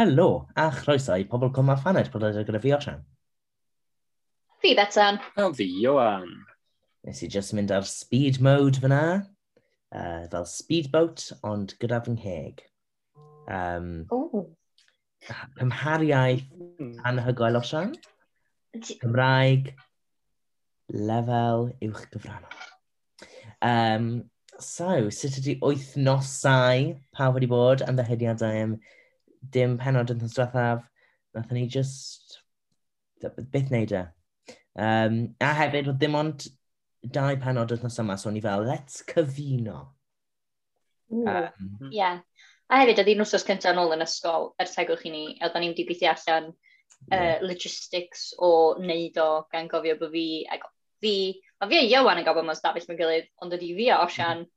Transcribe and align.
Helo, 0.00 0.46
a 0.56 0.70
chroeso 0.72 1.12
i 1.20 1.26
pobl 1.28 1.50
cwm 1.52 1.70
a 1.74 1.74
phaned 1.76 2.06
bod 2.08 2.22
ydych 2.24 2.46
gyda 2.48 2.58
fi 2.64 2.70
Osian. 2.72 3.00
Fi 4.62 4.70
Betan. 4.78 5.18
A 5.36 5.48
fi 5.52 5.64
Johan. 5.82 6.30
Nes 7.04 7.18
i 7.20 7.26
just 7.34 7.52
mynd 7.52 7.72
ar 7.76 7.84
speed 7.84 8.38
mode 8.40 8.80
fyna, 8.80 9.00
uh, 9.92 10.22
fel 10.32 10.46
speedboat, 10.48 11.26
ond 11.44 11.74
gyda 11.82 11.98
fy 12.06 12.14
ngheg. 12.14 12.62
Um, 13.44 13.90
Ooh. 14.16 14.46
Cymhariaeth 15.58 16.46
hmm. 16.48 16.94
anhygoel 17.10 17.58
Osian. 17.60 17.92
Cymraeg, 18.86 19.68
lefel 21.10 21.66
uwch 21.90 22.06
gyfrannol. 22.14 22.56
Um, 23.60 24.08
so, 24.56 25.10
sut 25.12 25.36
ydy 25.42 25.58
wythnosau 25.60 26.88
pa 27.12 27.28
wedi 27.36 27.50
bod 27.52 27.84
yn 27.84 28.00
ddyhydiadau 28.00 28.62
am 28.62 28.74
dim 29.40 29.76
penod 29.80 30.12
yn 30.12 30.20
ddiwethaf, 30.20 30.84
nath 31.34 31.52
ni 31.54 31.66
just 31.66 32.40
beth 33.20 33.70
neud 33.72 33.92
e. 33.96 34.04
Um, 34.80 35.20
a 35.42 35.52
hefyd, 35.58 35.90
oedd 35.90 36.00
dim 36.00 36.16
ond 36.18 36.46
dau 37.16 37.36
penod 37.40 37.72
wythnos 37.72 37.98
yma, 38.02 38.16
so 38.20 38.30
ni 38.30 38.42
fel, 38.44 38.66
let's 38.68 39.04
cyfuno. 39.08 39.78
Ie. 41.10 41.24
um, 41.24 41.90
yeah. 41.94 42.20
A 42.70 42.82
hefyd, 42.82 43.02
oedd 43.02 43.12
un 43.14 43.24
wrthos 43.24 43.46
cyntaf 43.46 43.74
yn 43.74 43.82
ôl 43.82 43.96
yn 43.96 44.04
ysgol, 44.04 44.52
er 44.60 44.70
tegwch 44.70 45.06
i 45.08 45.14
ni, 45.14 45.24
a 45.40 45.48
oedden 45.48 45.66
ni'n 45.66 45.76
dibythio 45.78 46.12
allan 46.12 46.52
yeah. 46.52 47.16
uh, 47.16 47.46
logistics 47.46 48.30
o 48.38 48.52
wneud 48.78 49.18
o 49.22 49.30
gan 49.52 49.70
gofio 49.72 49.96
bod 49.98 50.14
fi, 50.14 50.26
ac 50.52 50.68
fi, 51.02 51.14
a 51.58 51.68
fi 51.70 51.80
a 51.80 51.88
Iwan 51.88 52.22
yn 52.22 52.28
gofio 52.28 52.46
mewn 52.46 52.58
stafell 52.58 52.86
mewn 52.88 53.00
gilydd, 53.00 53.30
ond 53.42 53.56
ydi 53.58 53.74
fi 53.78 53.90
a 53.90 54.02
Osian, 54.04 54.44
mm 54.44 54.56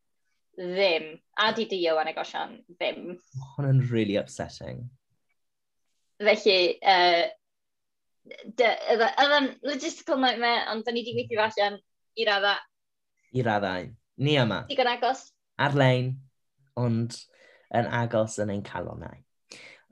ddim. 0.57 1.07
A 1.39 1.51
di 1.55 1.65
di 1.69 1.79
yn 1.89 2.11
y 2.11 2.15
gosian, 2.17 2.57
ddim. 2.75 3.15
Hwn 3.53 3.69
yn 3.69 3.81
really 3.91 4.17
upsetting. 4.21 4.85
Felly, 6.23 6.77
uh, 6.81 7.25
oedd 8.33 9.35
yn 9.39 9.49
logistical 9.67 10.21
nightmare, 10.21 10.67
ond 10.71 10.85
da 10.85 10.93
ni 10.93 11.03
di 11.03 11.15
gweithio 11.17 11.43
allan 11.43 11.79
i 12.15 12.27
radda. 12.29 12.55
I 13.33 13.43
raddau. 13.45 13.89
Ni 14.23 14.37
yma. 14.37 14.63
Digon 14.69 14.91
agos. 14.91 15.25
Ar-lein, 15.61 16.13
ond 16.79 17.17
yn 17.73 17.89
agos 18.01 18.37
yn 18.41 18.53
ein 18.53 18.63
calonau. 18.65 19.17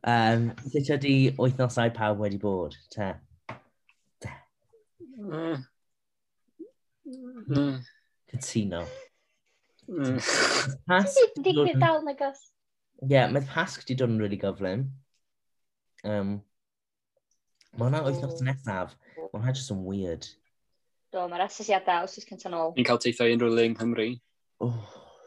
Um, 0.08 0.52
Sut 0.70 0.90
ydy 0.96 1.34
wythnosau 1.38 1.92
pawb 1.94 2.22
wedi 2.24 2.40
bod, 2.42 2.78
te? 2.94 3.12
te. 4.22 4.34
Mm. 5.18 5.66
Mm. 7.06 7.80
Cytuno. 8.32 8.86
Mm. 9.92 10.18
Pasg... 10.88 11.36
Digwydd 11.44 11.80
dal 11.82 12.02
na 12.06 12.16
gos. 12.16 12.40
Ie, 13.02 13.12
yeah, 13.12 13.28
mae 13.32 13.44
Pasg 13.48 13.84
di 13.88 13.98
dod 14.00 14.14
yn 14.14 14.22
really 14.22 14.40
gyflym. 14.40 14.86
Um, 16.08 16.38
mae 17.76 17.88
hwnna 17.88 18.04
wythnos 18.06 18.40
nesaf. 18.46 18.96
Mae 19.18 19.34
hwnna 19.34 19.56
just 19.58 19.74
yn 19.74 19.84
weird. 19.88 20.30
Do, 21.12 21.26
mae'r 21.28 21.44
asesiadau 21.50 22.08
os 22.08 22.16
ys 22.22 22.28
cyntaf 22.30 22.54
nôl. 22.54 22.74
Ni'n 22.78 22.88
cael 22.88 23.02
teithio 23.04 23.28
unrhyw 23.28 23.52
le 23.52 23.68
yng 23.68 23.76
Nghymru. 23.76 24.10
Oh, 24.64 24.78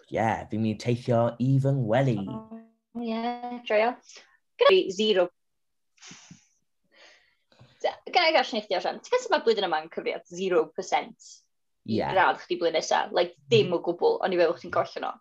ie, 0.09 0.17
yeah, 0.17 0.45
fi'n 0.49 0.63
mynd 0.65 0.79
i 0.79 0.81
teithio 0.81 1.23
even 1.45 1.85
welly. 1.91 2.17
Ie, 2.23 3.11
yeah, 3.11 3.59
joio. 3.69 3.93
Gyda 4.57 4.73
fi 4.73 4.83
zero. 4.97 5.29
Gyda 7.85 8.29
i 8.31 8.37
gall 8.39 8.53
neithio 8.57 8.81
sian. 8.81 9.03
Ti'n 9.05 9.13
gwybod 9.13 9.35
mae 9.35 9.45
blwyddyn 9.45 9.69
yma'n 9.69 9.91
cyfriad 9.93 10.25
0%? 10.33 11.35
yeah. 11.85 12.13
gradd 12.13 12.41
chdi 12.43 12.59
blwyddyn 12.61 12.81
nesaf. 12.81 13.13
Like, 13.13 13.37
dim 13.51 13.69
mhm. 13.69 13.79
o 13.79 13.83
gwbl, 13.85 14.19
ond 14.25 14.35
i 14.35 14.41
feddwl 14.41 14.59
chdi'n 14.61 14.75
gollio 14.75 15.05
nhw. 15.05 15.15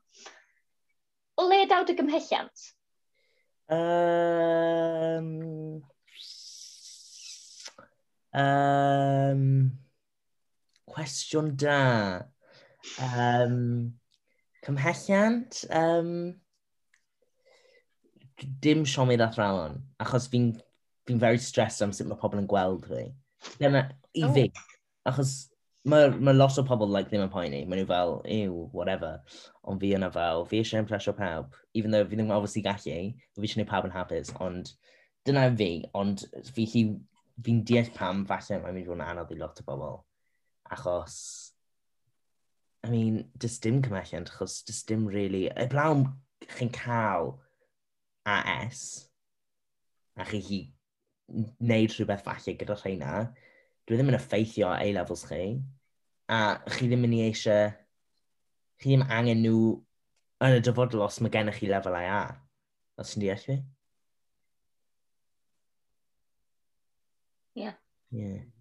O 1.42 1.47
Le 1.50 1.64
daw 1.69 1.86
dy 1.88 1.97
gymhelliant? 1.97 2.67
Um, 3.73 5.31
um, 8.38 9.47
cwestiwn 10.94 11.56
da. 11.57 11.81
Um, 13.02 13.96
cymhelliant? 14.66 15.63
Um, 15.73 16.13
dim 18.59 18.85
Siomi 18.85 19.18
Rathrawon, 19.19 19.81
achos 20.03 20.28
fi'n 20.31 20.53
fi 21.07 21.18
very 21.19 21.38
stressed 21.38 21.84
am 21.84 21.94
sut 21.96 22.09
mae 22.09 22.19
pobl 22.19 22.41
yn 22.41 22.50
gweld 22.50 22.88
fi. 22.90 23.07
Dyna, 23.59 23.85
i 24.16 24.25
oh. 24.28 24.34
fi. 24.35 24.47
Achos 25.09 25.34
mae 25.84 26.10
ma 26.10 26.32
lot 26.32 26.58
o 26.60 26.64
pobl 26.68 26.92
like, 26.92 27.10
ddim 27.12 27.26
yn 27.26 27.32
poeni. 27.34 27.64
Mae 27.68 27.82
nhw 27.82 27.88
fel, 27.90 28.14
ew, 28.32 28.68
whatever. 28.76 29.18
Ond 29.68 29.82
fi 29.84 29.94
yna 29.98 30.10
fel, 30.14 30.46
fi 30.50 30.62
eisiau 30.62 30.84
impresio 30.84 31.16
pawb. 31.18 31.56
Even 31.74 31.92
though 31.92 32.06
fi 32.08 32.20
ddim 32.20 32.32
obviously 32.32 32.64
gallu, 32.66 33.00
fi 33.36 33.44
eisiau 33.44 33.60
gwneud 33.60 33.72
pawb 33.72 33.90
yn 33.90 33.96
hapus. 33.96 34.32
Ond 34.44 34.72
dyna 35.28 35.48
fi, 35.60 35.72
ond 36.00 36.26
fi 36.56 36.68
hi, 36.74 36.84
fi'n 37.44 37.64
deall 37.68 37.92
pam 37.98 38.24
falle 38.30 38.60
mae'n 38.64 38.78
mynd 38.78 38.86
i 38.86 38.90
fod 38.90 39.00
yn 39.00 39.08
anodd 39.08 39.34
i 39.36 39.40
lot 39.40 39.60
o 39.60 39.68
bobl. 39.68 39.98
Achos, 40.74 41.18
I 42.84 42.92
mean, 42.92 43.24
dys 43.40 43.60
dim 43.64 43.82
cymhelliant, 43.84 44.32
achos 44.32 44.62
dys 44.68 44.84
dim 44.88 45.08
really... 45.08 45.46
Y 45.48 45.68
blawn 45.72 46.08
chi'n 46.58 46.72
cael 46.76 47.38
AS, 48.28 48.84
a 50.20 50.28
chi 50.28 50.40
hi 50.44 50.60
wneud 51.34 51.94
rhywbeth 51.96 52.24
falle 52.26 52.56
gyda 52.60 52.76
rheina, 52.80 53.14
dwi 53.88 53.98
ddim 53.98 54.12
yn 54.14 54.18
effeithio 54.20 54.70
ar 54.70 54.84
A-levels 54.84 55.26
chi, 55.30 55.44
a 56.32 56.40
chi 56.76 56.88
ddim 56.88 57.08
yn 57.10 57.18
eisiau, 57.26 57.74
chi 58.80 58.94
ddim 58.94 59.06
angen 59.10 59.44
nhw 59.44 59.60
yn 60.44 60.58
y 60.58 60.64
dyfodol 60.64 61.06
os 61.08 61.20
mae 61.24 61.34
gennych 61.34 61.60
chi 61.60 61.72
lefel 61.72 62.00
A. 62.00 62.24
Os 63.00 63.14
ti'n 63.14 63.26
deall 63.26 63.44
fi? 63.44 63.60
Ie. 67.56 67.64
Yeah. 67.64 67.78
Yeah. 68.12 68.53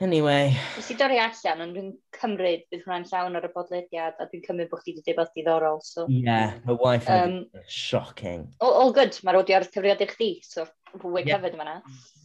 Anyway. 0.00 0.54
Nes 0.76 0.90
i 0.92 0.94
dorri 0.94 1.16
allan, 1.18 1.62
ond 1.64 1.74
dwi'n 1.74 1.88
cymryd 2.14 2.60
bydd 2.70 2.84
hwnna'n 2.84 3.06
llawn 3.10 3.38
ar 3.38 3.46
y 3.48 3.50
bodlediad, 3.50 4.20
a 4.22 4.28
dwi'n 4.30 4.44
cymryd 4.44 4.70
bod 4.70 4.84
chdi 4.84 4.94
wedi 4.94 5.14
dweud 5.16 5.32
diddorol. 5.34 5.80
So. 5.82 6.04
Yeah, 6.06 6.60
my 6.68 6.76
wife 6.78 7.10
um, 7.10 7.40
shocking. 7.66 8.44
All, 8.62 8.76
all 8.78 8.94
good, 8.94 9.18
mae'r 9.26 9.40
odio 9.40 9.58
ar 9.58 9.66
cyfriad 9.66 10.04
i 10.04 10.08
chdi, 10.12 10.30
so 10.46 10.68
fwy 11.02 11.24
yeah. 11.24 11.34
cyfyd 11.34 11.58
yma 11.58 11.80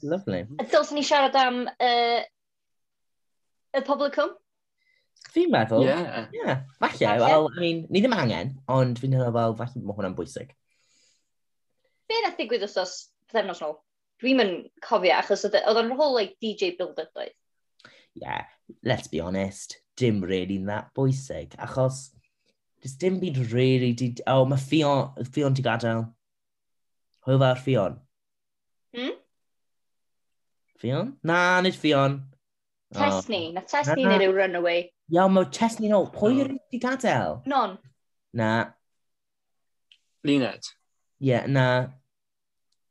Lovely. 0.05 0.43
A 0.61 0.67
Dylsyn 0.69 1.01
ni 1.01 1.07
siarad 1.07 1.41
am 1.41 1.63
uh, 1.73 2.21
y 3.73 3.85
publicum? 3.89 4.37
Fi'n 5.33 5.49
meddwl, 5.49 5.89
ie. 5.89 5.99
yeah. 6.37 6.65
Falle, 6.77 6.97
falle. 6.99 7.19
well, 7.25 7.49
I 7.57 7.59
mean, 7.63 7.85
ni 7.89 8.03
ddim 8.03 8.13
angen, 8.13 8.57
ond 8.69 9.01
fi'n 9.01 9.17
meddwl, 9.17 9.33
wel, 9.33 9.57
falle 9.57 9.81
mae 9.81 9.97
hwnna'n 9.97 10.17
bwysig. 10.19 10.53
Be 12.05 12.21
nath 12.21 12.37
ddigwydd 12.37 12.69
os 12.69 12.77
os 12.77 12.99
ddefnos 13.33 13.65
nôl? 13.65 13.79
Dwi'n 14.21 14.37
mynd 14.37 14.67
cofio, 14.85 15.15
achos 15.17 15.47
oedd 15.47 15.57
e, 15.57 15.63
o'n 15.71 15.95
rhol 15.95 16.19
like, 16.19 16.37
DJ 16.43 16.75
build-up 16.77 17.17
oedd 17.17 17.33
yeah, 18.15 18.45
let's 18.83 19.07
be 19.07 19.19
honest, 19.19 19.77
dim 19.97 20.21
really 20.21 20.57
that 20.65 20.93
bwysig. 20.95 21.55
Achos, 21.57 22.09
does 22.81 22.95
dim 22.95 23.19
byd 23.19 23.51
really... 23.51 23.93
Di, 23.93 24.15
oh, 24.27 24.45
mae 24.45 24.57
Fion, 24.57 25.13
Fion 25.31 25.53
di 25.53 25.63
gadael. 25.63 26.07
Hwyl 27.25 27.39
fawr 27.39 27.57
Fion. 27.57 27.97
Hmm? 28.95 29.15
Fion? 30.79 31.13
Na, 31.23 31.61
nid 31.61 31.73
Fion. 31.73 32.21
Chesney. 32.93 33.49
Oh. 33.49 33.51
Na 33.53 33.61
Chesney 33.61 34.05
neu 34.05 34.19
rhyw 34.19 34.35
runaway. 34.35 34.91
Iawn, 35.13 35.33
mae 35.33 35.49
Chesney 35.51 35.89
nôl. 35.91 36.09
Pwy 36.13 36.39
yw'r 36.41 36.53
di 36.71 36.79
gadael? 36.83 37.39
Non. 37.49 37.77
Na. 38.33 38.51
Luned. 40.23 40.69
Ie, 41.23 41.31
yeah, 41.31 41.47
na. 41.47 41.87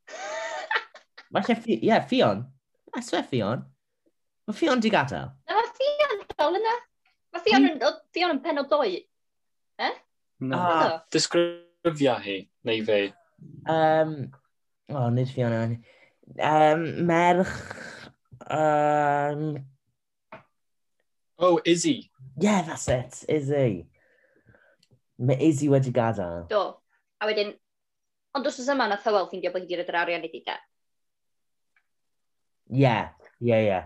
Falle, 1.33 1.59
ie, 1.67 1.79
yeah, 1.87 2.03
Fion. 2.09 2.47
I 2.97 3.01
swear 3.01 3.23
Fion. 3.29 3.69
Mae 4.49 4.59
Fion 4.59 4.81
di 4.83 4.91
gadael? 4.91 5.31
Na, 5.47 5.59
mae 5.59 5.71
Fion 5.79 6.23
dal 6.35 6.59
yna. 6.59 6.75
Mae 7.33 7.45
Fion 7.45 7.67
hmm. 7.67 7.83
yn, 7.87 7.99
Fion 8.15 8.35
yn 8.35 8.43
penod 8.43 8.71
doi. 8.71 8.97
Eh? 9.79 9.93
Na. 10.43 10.59
Ah. 10.59 10.95
Disgrifio 11.15 12.17
hi, 12.25 12.39
neu 12.67 12.87
fe. 12.87 13.03
Um, 13.71 14.17
o, 14.91 14.97
oh, 14.99 15.09
nid 15.15 15.31
Fion 15.31 15.55
yna. 15.59 15.81
Um, 16.39 16.87
merch... 17.07 17.55
Um... 18.51 19.63
Oh, 21.39 21.61
Izzy. 21.65 22.11
Yeah, 22.39 22.63
that's 22.63 22.89
it, 22.89 23.25
Izzy. 23.29 23.87
Mae 25.23 25.39
Izzy 25.39 25.71
wedi 25.71 25.95
gadael. 25.95 26.47
Do. 26.51 26.65
A 27.23 27.31
wedyn, 27.31 27.55
ond 28.35 28.47
os 28.47 28.59
oes 28.59 28.71
yma 28.75 28.89
nath 28.91 29.07
Hywel 29.07 29.29
ffeindio 29.31 29.55
bod 29.55 29.63
hi 29.63 29.71
wedi 29.71 29.79
rydyn 29.79 29.99
arian 30.03 30.27
i 30.27 30.31
di 30.33 30.43
da. 30.47 30.59
Ie, 32.73 32.97
ie, 33.47 33.59
ie 33.69 33.83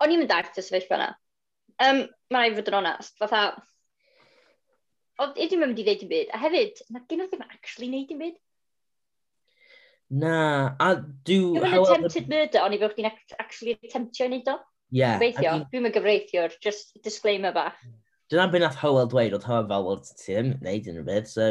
o'n 0.00 0.14
i'n 0.14 0.22
mynd 0.22 0.34
ar 0.34 0.48
y 0.50 0.64
sefyllfa 0.64 0.98
yna. 0.98 1.10
Um, 1.80 2.04
Mae'n 2.30 2.50
rhaid 2.50 2.58
fod 2.60 2.70
yn 2.70 2.78
onest, 2.80 3.16
fatha, 3.20 3.42
oedd 5.20 5.38
i 5.40 5.48
ddim 5.48 5.64
yn 5.64 5.72
mynd 5.72 5.82
i 5.82 5.86
ddeud 5.86 6.04
yn 6.06 6.10
byd, 6.10 6.32
a 6.32 6.40
hefyd, 6.40 6.82
na 6.92 7.02
gen 7.08 7.24
oedd 7.24 7.32
ddim 7.32 7.46
actually 7.46 7.90
neud 7.92 8.12
yn 8.14 8.20
byd. 8.24 8.36
Na, 10.20 10.34
a 10.82 10.90
dw... 10.98 11.54
Dwi'n 11.56 11.64
however... 11.70 11.96
attempted 11.96 12.30
murder, 12.32 12.64
ond 12.64 12.76
i 12.76 12.80
fod 12.82 12.94
chdi'n 12.96 13.10
actually 13.38 13.76
attemptio 13.78 14.28
i 14.28 14.34
neud 14.34 14.52
o. 14.52 14.58
Ie. 14.90 15.00
Yeah, 15.00 15.18
Gweithio, 15.22 15.56
dwi'n 15.70 15.84
mynd 15.86 15.94
gyfreithiwr, 15.94 16.56
just 16.64 16.96
disclaimer 17.04 17.54
bach. 17.54 17.78
Dyna 18.30 18.48
beth 18.50 18.64
nath 18.64 18.78
Howell 18.80 19.10
dweud, 19.10 19.36
oedd 19.36 19.46
Howell 19.46 19.68
fel, 19.70 19.90
oedd 19.92 20.08
ti 20.18 20.34
ddim 20.34 20.54
wneud 20.58 20.88
unrhyw 20.90 21.06
beth, 21.06 21.30
so 21.30 21.50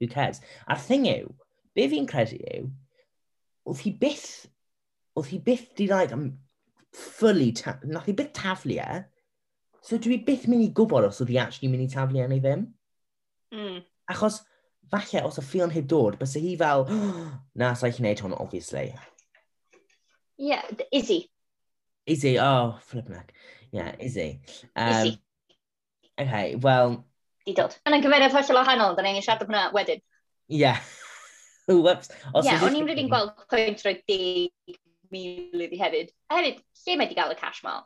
who 0.00 0.08
cares? 0.10 0.42
A'r 0.66 0.80
thing 0.82 1.06
yw, 1.10 1.30
be 1.78 1.86
fi'n 1.92 2.08
credu 2.10 2.40
yw, 2.40 2.70
oedd 3.70 3.84
hi 3.84 3.94
byth, 4.02 4.28
oedd 5.18 5.30
hi 5.30 5.40
byth 5.46 5.68
di 5.78 5.86
like, 5.90 6.18
fully, 6.96 7.52
nath 7.84 8.08
i 8.10 8.14
byth 8.16 8.32
taflu 8.36 8.78
e, 8.82 9.02
so 9.84 9.98
dwi 9.98 10.20
byth 10.26 10.46
mynd 10.50 10.66
i 10.66 10.70
gwybod 10.76 11.08
os 11.08 11.20
oedd 11.22 11.32
i 11.34 11.38
actually 11.42 11.70
mynd 11.72 11.86
i 11.86 11.90
taflu 11.92 12.22
e 12.22 12.28
neu 12.28 12.42
ddim. 12.42 12.66
Mm. 13.54 13.80
Achos, 14.10 14.40
falle, 14.90 15.24
os 15.26 15.38
y 15.40 15.44
ffion 15.46 15.74
heb 15.74 15.88
dod, 15.90 16.18
bys 16.20 16.36
hi 16.38 16.56
fel, 16.60 16.86
oh, 16.88 17.24
na, 17.60 17.72
sa'i 17.78 17.94
chi'n 17.94 18.08
neud 18.08 18.22
hwn, 18.24 18.36
obviously. 18.38 18.88
Yeah, 20.40 20.64
Izzy. 20.92 21.24
Izzy, 22.06 22.38
oh, 22.40 22.78
flip 22.88 23.08
neck. 23.08 23.34
Yeah, 23.72 23.92
Izzy. 23.98 24.40
Um, 24.74 24.94
Izzy. 24.94 25.18
Okay, 26.20 26.56
well... 26.56 27.04
Di 27.46 27.54
dod. 27.56 27.76
Yn 27.88 27.96
yn 27.96 28.04
gyfeiriad 28.04 28.34
hollol 28.34 28.60
wahanol, 28.60 28.96
da 28.96 29.04
ni'n 29.06 29.22
siarad 29.24 29.46
hwnna 29.46 29.68
wedyn. 29.76 30.02
Yeah. 30.50 30.80
Whoops. 31.70 32.10
Os 32.34 32.48
yeah, 32.48 32.62
o'n 32.66 32.74
i'n 32.76 32.88
rydyn 32.88 33.08
gweld 33.12 33.36
pwynt 33.48 33.84
roi 33.86 33.94
dig 34.10 34.80
mil 35.14 35.66
iddi 35.66 35.80
hefyd. 35.80 36.12
A 36.30 36.40
hefyd, 36.40 36.62
lle 36.84 36.96
mae 37.00 37.10
di 37.10 37.18
gael 37.18 37.34
y 37.34 37.38
cash 37.38 37.62
mal? 37.66 37.84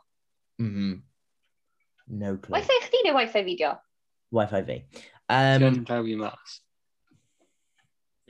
Mm 0.61 0.71
-hmm. 0.71 1.01
No 2.07 2.37
clue. 2.37 2.53
Wi-Fi 2.57 2.79
chdi 2.85 3.01
neu 3.05 3.15
Wi-Fi 3.17 3.43
fideo? 3.43 3.73
Wi-Fi 4.31 4.61
fi. 4.67 4.77
Um, 5.29 5.61
Dwi'n 5.63 5.81
draw 5.85 6.05
i 6.05 6.15
mas. 6.19 6.59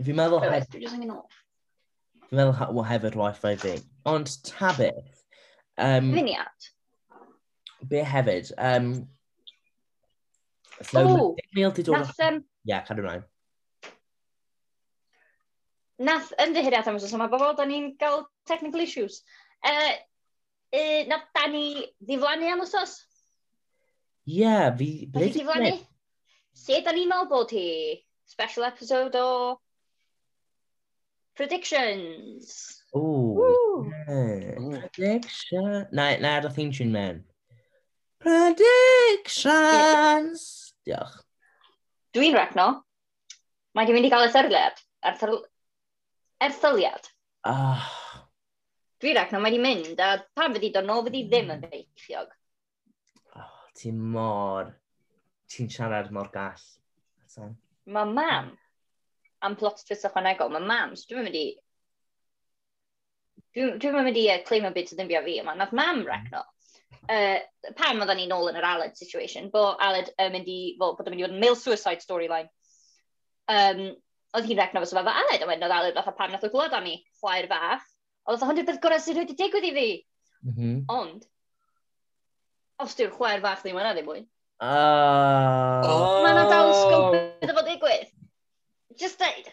Fi'n 0.03 0.15
meddwl... 0.15 0.39
Hef... 0.43 0.69
Fi'n 0.71 2.39
meddwl 2.39 2.55
ha, 2.59 2.69
well, 2.71 2.87
hefyd 2.87 3.19
Wi-Fi 3.19 3.55
fi. 3.59 3.75
Ond 4.05 4.31
Tabith... 4.47 5.23
Um, 5.77 6.13
Finiad. 6.15 6.71
Be 7.87 8.03
hefyd? 8.07 8.51
Um, 8.57 9.09
so, 10.81 11.03
Ooh, 11.03 11.35
mil 11.53 11.71
di 11.75 11.83
dod... 11.83 11.99
Nath, 11.99 12.19
um, 12.27 12.43
yeah, 12.63 12.83
cadw 12.87 13.03
mlaen 13.03 13.27
nath 15.99 16.31
ymddeheiriad 16.41 16.87
am 16.89 16.97
ysos 16.99 17.13
yma 17.15 17.27
bobl, 17.31 17.53
da 17.57 17.65
ni'n 17.67 17.97
cael 17.99 18.25
technical 18.49 18.81
issues. 18.83 19.15
Uh, 19.65 19.93
uh, 20.75 21.01
nath 21.09 21.27
da 21.35 21.45
ni 21.51 21.65
ddiflannu 22.03 22.47
am 22.51 22.61
ysos? 22.65 22.91
Ie, 24.27 24.71
fi... 24.79 24.89
Ble 25.11 25.25
di 25.29 25.33
ddiflannu? 25.39 25.75
Se 26.55 26.81
da 26.83 26.91
ni'n 26.95 27.09
meddwl 27.11 27.29
bod 27.31 27.49
hi? 27.55 27.69
Special 28.25 28.63
episode 28.71 29.15
o... 29.21 29.25
Predictions. 31.35 32.81
Ooh, 32.95 33.91
yeah. 34.07 34.87
Prediction. 34.93 35.85
Na, 35.91 36.15
na, 36.17 36.39
da 36.39 36.49
theme 36.49 36.71
tune 36.71 36.91
mewn. 36.93 37.23
Predictions! 38.23 40.73
Yeah. 40.85 41.03
Diolch. 41.03 41.21
Dwi'n 42.15 42.35
recno. 42.37 42.67
Mae 43.75 43.85
di 43.85 43.93
mynd 43.93 44.05
i 44.07 44.09
gael 44.13 44.29
y 44.29 44.31
thyrled. 44.31 44.75
A'r 45.03 45.17
erthyliad. 46.43 47.11
Ah. 47.45 47.79
Oh. 47.79 47.91
Dwi'n 49.03 49.17
rhaid 49.17 49.33
na 49.35 49.41
mae 49.43 49.51
wedi 49.51 49.61
mynd, 49.61 49.99
a 49.99 50.23
pan 50.39 50.53
fyddi 50.55 50.71
dod 50.73 50.87
nôl 50.87 51.03
fyddi 51.05 51.25
ddim 51.27 51.51
yn 51.51 51.59
mm. 51.59 51.71
feichiog. 51.71 52.31
Oh, 53.35 53.57
ti 53.75 53.91
mor... 53.91 54.71
Ti'n 55.51 55.67
siarad 55.69 56.07
mor 56.15 56.31
gall. 56.33 56.63
Mae 57.91 58.13
mam, 58.15 58.47
am 59.45 59.57
plot 59.59 59.83
twist 59.85 60.07
ychwanegol, 60.07 60.49
mae 60.55 60.63
mam, 60.63 60.95
so 60.97 61.11
dwi'n 61.11 61.27
mynd 61.27 61.37
i... 61.37 61.45
Dwi'n 63.55 63.77
dwi 63.83 63.91
mynd 64.07 64.19
i 64.19 64.25
uh, 64.31 64.39
claim 64.47 64.65
a 64.67 64.71
bit 64.75 64.95
o 64.95 64.97
ddim 64.97 65.11
bia 65.11 65.21
fi, 65.27 65.37
yma. 65.43 65.53
Nath 65.59 65.75
mam 65.75 66.01
mm. 66.01 66.07
regno. 66.09 66.41
Uh, 67.05 67.37
pan 67.77 67.99
oedden 68.01 68.17
ni 68.17 68.29
nôl 68.31 68.49
yn 68.49 68.57
yr 68.57 68.65
Aled 68.71 68.95
situation, 68.97 69.51
bo 69.53 69.67
Aled 69.75 70.09
yn 70.15 70.31
uh, 70.31 70.33
mynd 70.33 70.49
i, 70.49 70.59
fel, 70.79 70.95
bod 70.95 71.11
yn 71.11 71.13
mynd 71.13 71.21
i 71.21 71.27
fod 71.27 71.35
yn 71.35 71.43
male 71.43 71.59
suicide 71.59 72.01
storyline. 72.03 72.49
Um, 73.51 73.89
oedd 74.35 74.47
hi'n 74.49 74.59
regno 74.59 74.81
fo 74.83 74.89
sef 74.89 75.01
efo 75.01 75.13
aned, 75.21 75.43
a 75.43 75.49
wedyn 75.49 75.67
oedd 75.67 75.75
Aled 75.77 75.97
fatha 75.99 76.13
pan 76.17 76.33
nath 76.33 76.45
o 76.47 76.51
glod 76.53 76.75
am 76.75 76.87
i, 76.89 76.95
chwaer 77.21 77.47
fach. 77.51 77.83
Oedd 78.29 78.43
hwn 78.43 78.61
yw'r 78.61 78.69
beth 78.69 78.81
gorau 78.83 79.01
sydd 79.01 79.19
wedi 79.21 79.37
digwydd 79.39 79.67
i 79.69 79.73
fi. 79.75 79.89
Mm 80.45 80.55
-hmm. 80.55 80.79
Ond, 80.93 81.27
os 82.83 82.95
di'r 82.97 83.13
chwaer 83.15 83.43
fach 83.43 83.61
ddim 83.63 83.79
yna 83.81 83.93
ddim 83.95 84.09
mwy. 84.09 84.23
Ah. 84.63 85.83
Oh. 85.83 86.23
Mae 86.23 86.33
yna 86.33 86.47
dal 86.49 86.73
scope 86.79 87.21
iddo 87.43 87.55
fod 87.57 87.69
digwydd. 87.69 88.11
Just 88.99 89.19
deud. 89.19 89.51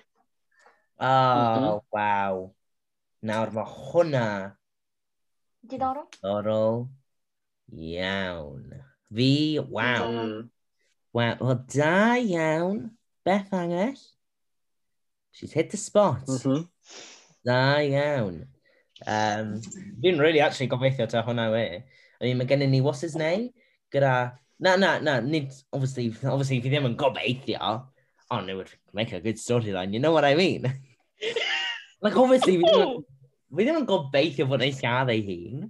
Oh, 1.03 1.09
mm 1.09 1.63
-hmm. 1.63 1.81
waw. 1.91 2.43
Nawr 3.23 3.53
mae 3.55 3.69
hwnna... 3.77 4.27
Diddorol? 5.63 6.09
Diddorol. 6.15 6.89
Iawn. 7.73 8.65
Fi, 9.15 9.59
waw. 9.63 10.09
Diddorol. 10.09 10.51
Wel, 11.13 11.37
wow, 11.41 11.55
da 11.69 12.17
iawn. 12.17 12.99
Beth 13.25 13.53
angell? 13.53 14.01
She's 15.33 15.53
hit 15.53 15.71
the 15.71 15.77
spot. 15.77 16.29
Mm 16.29 16.39
-hmm. 16.39 16.69
Da 17.45 17.81
iawn. 17.81 18.47
Um, 19.07 19.61
Fi'n 20.03 20.21
really 20.21 20.41
actually 20.41 20.69
gobeithio 20.69 21.09
ta 21.09 21.25
hwnna 21.27 21.51
we. 21.51 21.83
I 22.21 22.25
mean, 22.25 22.39
mae 22.39 22.47
gennym 22.47 22.71
ni 22.71 22.81
what's 22.81 23.01
his 23.01 23.17
name? 23.17 23.51
Gyda... 23.93 24.39
Na, 24.63 24.77
na, 24.77 25.01
na, 25.01 25.19
nid, 25.21 25.51
obviously, 25.73 26.13
obviously, 26.23 26.61
fi 26.63 26.71
ddim 26.71 26.85
yn 26.87 26.95
gobeithio, 26.95 27.71
ond 28.31 28.51
it 28.51 28.55
would 28.55 28.71
make 28.95 29.11
a 29.11 29.19
good 29.21 29.35
storyline, 29.35 29.93
you 29.93 29.99
know 29.99 30.13
what 30.13 30.25
I 30.25 30.37
mean? 30.37 30.63
like, 32.03 32.15
obviously, 32.15 32.61
fi 32.61 32.69
ddim, 32.69 32.93
fi 33.57 33.65
ddim 33.65 33.81
yn 33.81 33.89
gobeithio 33.89 34.47
fod 34.47 34.63
ei 34.63 34.77
siarad 34.77 35.11
ei 35.11 35.25
hun, 35.27 35.67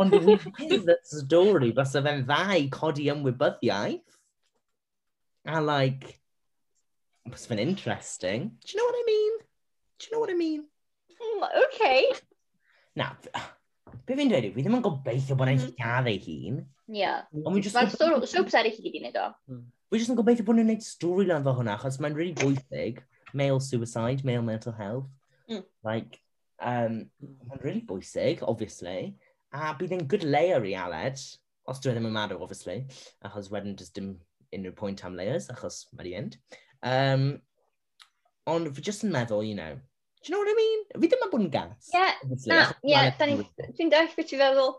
ond 0.00 0.16
fi 0.56 0.70
ddim 0.70 0.86
that 0.88 1.04
story, 1.04 1.74
bys 1.76 1.92
o 2.00 2.04
fe'n 2.06 2.24
dda 2.24 2.40
i 2.56 2.64
codi 2.72 3.10
ymwybyddiaeth, 3.12 4.16
a 5.44 5.60
like, 5.60 6.16
Must 7.26 7.48
have 7.48 7.56
been 7.56 7.68
interesting. 7.68 8.52
Do 8.64 8.72
you 8.72 8.78
know 8.78 8.86
what 8.86 9.00
I 9.00 9.04
mean? 9.06 9.38
Do 9.98 10.06
you 10.06 10.12
know 10.12 10.20
what 10.20 10.30
I 10.30 10.34
mean? 10.34 10.64
Mm, 11.10 11.48
okay. 11.66 12.04
Na, 12.96 13.12
be 14.06 14.16
fi'n 14.18 14.28
dweud 14.30 14.48
yw, 14.48 14.52
fi 14.54 14.64
ddim 14.64 14.76
yn 14.78 14.84
gobeithio 14.84 15.36
bod 15.38 15.50
e'n 15.50 15.60
mm. 15.62 15.70
lladd 15.78 16.10
ei 16.10 16.18
hun. 16.26 16.58
Ie. 16.92 17.06
Mae'r 17.32 17.54
Mae'n 17.56 18.28
soaps 18.28 18.56
ar 18.58 18.68
ei 18.68 18.74
hun 18.76 18.90
i 18.90 18.92
wneud 18.98 19.16
o. 19.20 19.28
Hmm. 19.48 19.62
Fi 19.88 20.00
jyst 20.00 20.12
yn 20.12 20.18
gobeithio 20.18 20.46
bod 20.46 20.58
nhw'n 20.58 20.68
gwneud 20.68 20.84
storyline 20.84 21.46
fel 21.46 21.56
hwnna, 21.60 21.78
achos 21.78 21.96
mae'n 22.02 22.18
really 22.18 22.36
bwysig. 22.42 23.00
Male 23.34 23.62
suicide, 23.64 24.22
male 24.28 24.44
mental 24.46 24.76
health. 24.76 25.08
Mm. 25.48 25.64
Like, 25.86 26.20
um, 26.60 27.00
mae'n 27.48 27.64
really 27.64 27.82
bwysig, 27.88 28.44
obviously. 28.46 29.14
A 29.54 29.72
bydd 29.78 29.96
e'n 29.96 30.06
good 30.10 30.28
layer 30.28 30.68
i 30.68 30.76
Aled, 30.84 31.24
os 31.70 31.80
dwi 31.80 31.94
e 31.94 31.96
ddim 31.96 32.10
yn 32.10 32.16
marw, 32.18 32.36
obviously, 32.44 32.82
achos 33.24 33.50
wedyn 33.54 33.78
just 33.80 33.96
dim 33.96 34.14
unrhyw 34.54 34.76
pwynt 34.78 35.02
am 35.06 35.16
layers, 35.18 35.48
achos 35.54 35.86
mae 35.96 36.10
di 36.10 36.14
end. 36.18 36.38
Um, 36.84 37.26
ond 38.50 38.68
fi 38.76 38.84
jyst 38.84 39.06
yn 39.06 39.12
meddwl, 39.14 39.44
you 39.46 39.56
know, 39.56 39.72
do 39.74 40.28
you 40.28 40.34
know 40.34 40.42
what 40.44 40.52
I 40.52 40.56
mean? 40.58 40.82
Fi 40.94 41.08
ddim 41.08 41.24
yn 41.26 41.30
bod 41.32 41.44
yn 41.46 41.52
gas. 41.52 41.88
Ie, 41.96 42.08
na, 42.50 42.58
ie, 42.84 42.98
dwi'n 43.78 43.92
deall 43.92 44.10
beth 44.16 44.34
i 44.36 44.40
feddwl. 44.40 44.74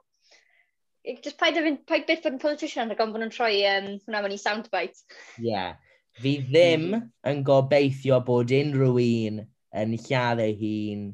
Just 1.21 1.37
paid, 1.37 1.57
fynd, 1.61 1.83
paid 1.89 2.07
beth 2.09 2.23
bod 2.23 2.35
yn 2.35 2.41
politician 2.41 2.93
ac 2.93 3.01
ond 3.01 3.13
bod 3.13 3.23
nhw'n 3.23 3.33
troi 3.33 3.59
um, 3.71 3.91
hwnna 4.05 4.23
mewn 4.25 4.37
i 4.37 4.39
soundbite. 4.41 5.03
Ie. 5.41 5.49
Yeah. 5.49 5.75
Fi 6.15 6.37
ddim 6.45 6.93
yn 7.27 7.41
gobeithio 7.45 8.21
bod 8.23 8.53
unrhyw 8.55 9.01
un 9.03 9.41
yn 9.75 9.95
lladd 10.05 10.39
ei 10.45 10.53
hun, 10.61 11.07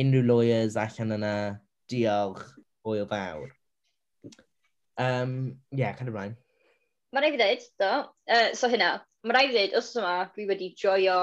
unrhyw 0.00 0.24
lawyers 0.24 0.78
allan 0.80 1.18
yna, 1.18 1.32
diolch, 1.92 2.46
hwyl 2.86 3.08
fawr. 3.10 3.50
Um, 4.98 5.58
yeah, 5.70 5.92
kind 5.92 6.08
of 6.08 6.16
rhaid. 6.16 6.38
Mae'n 7.12 7.28
ei 7.28 7.36
ddweud, 7.36 7.68
do, 7.80 7.92
uh, 8.32 8.48
so 8.56 8.70
hynna, 8.72 8.94
Mae 9.28 9.36
rhaid 9.36 9.50
i 9.50 9.52
ddweud, 9.52 9.74
os 9.76 9.88
yma, 10.00 10.12
dwi 10.32 10.46
wedi 10.48 10.70
joio, 10.80 11.14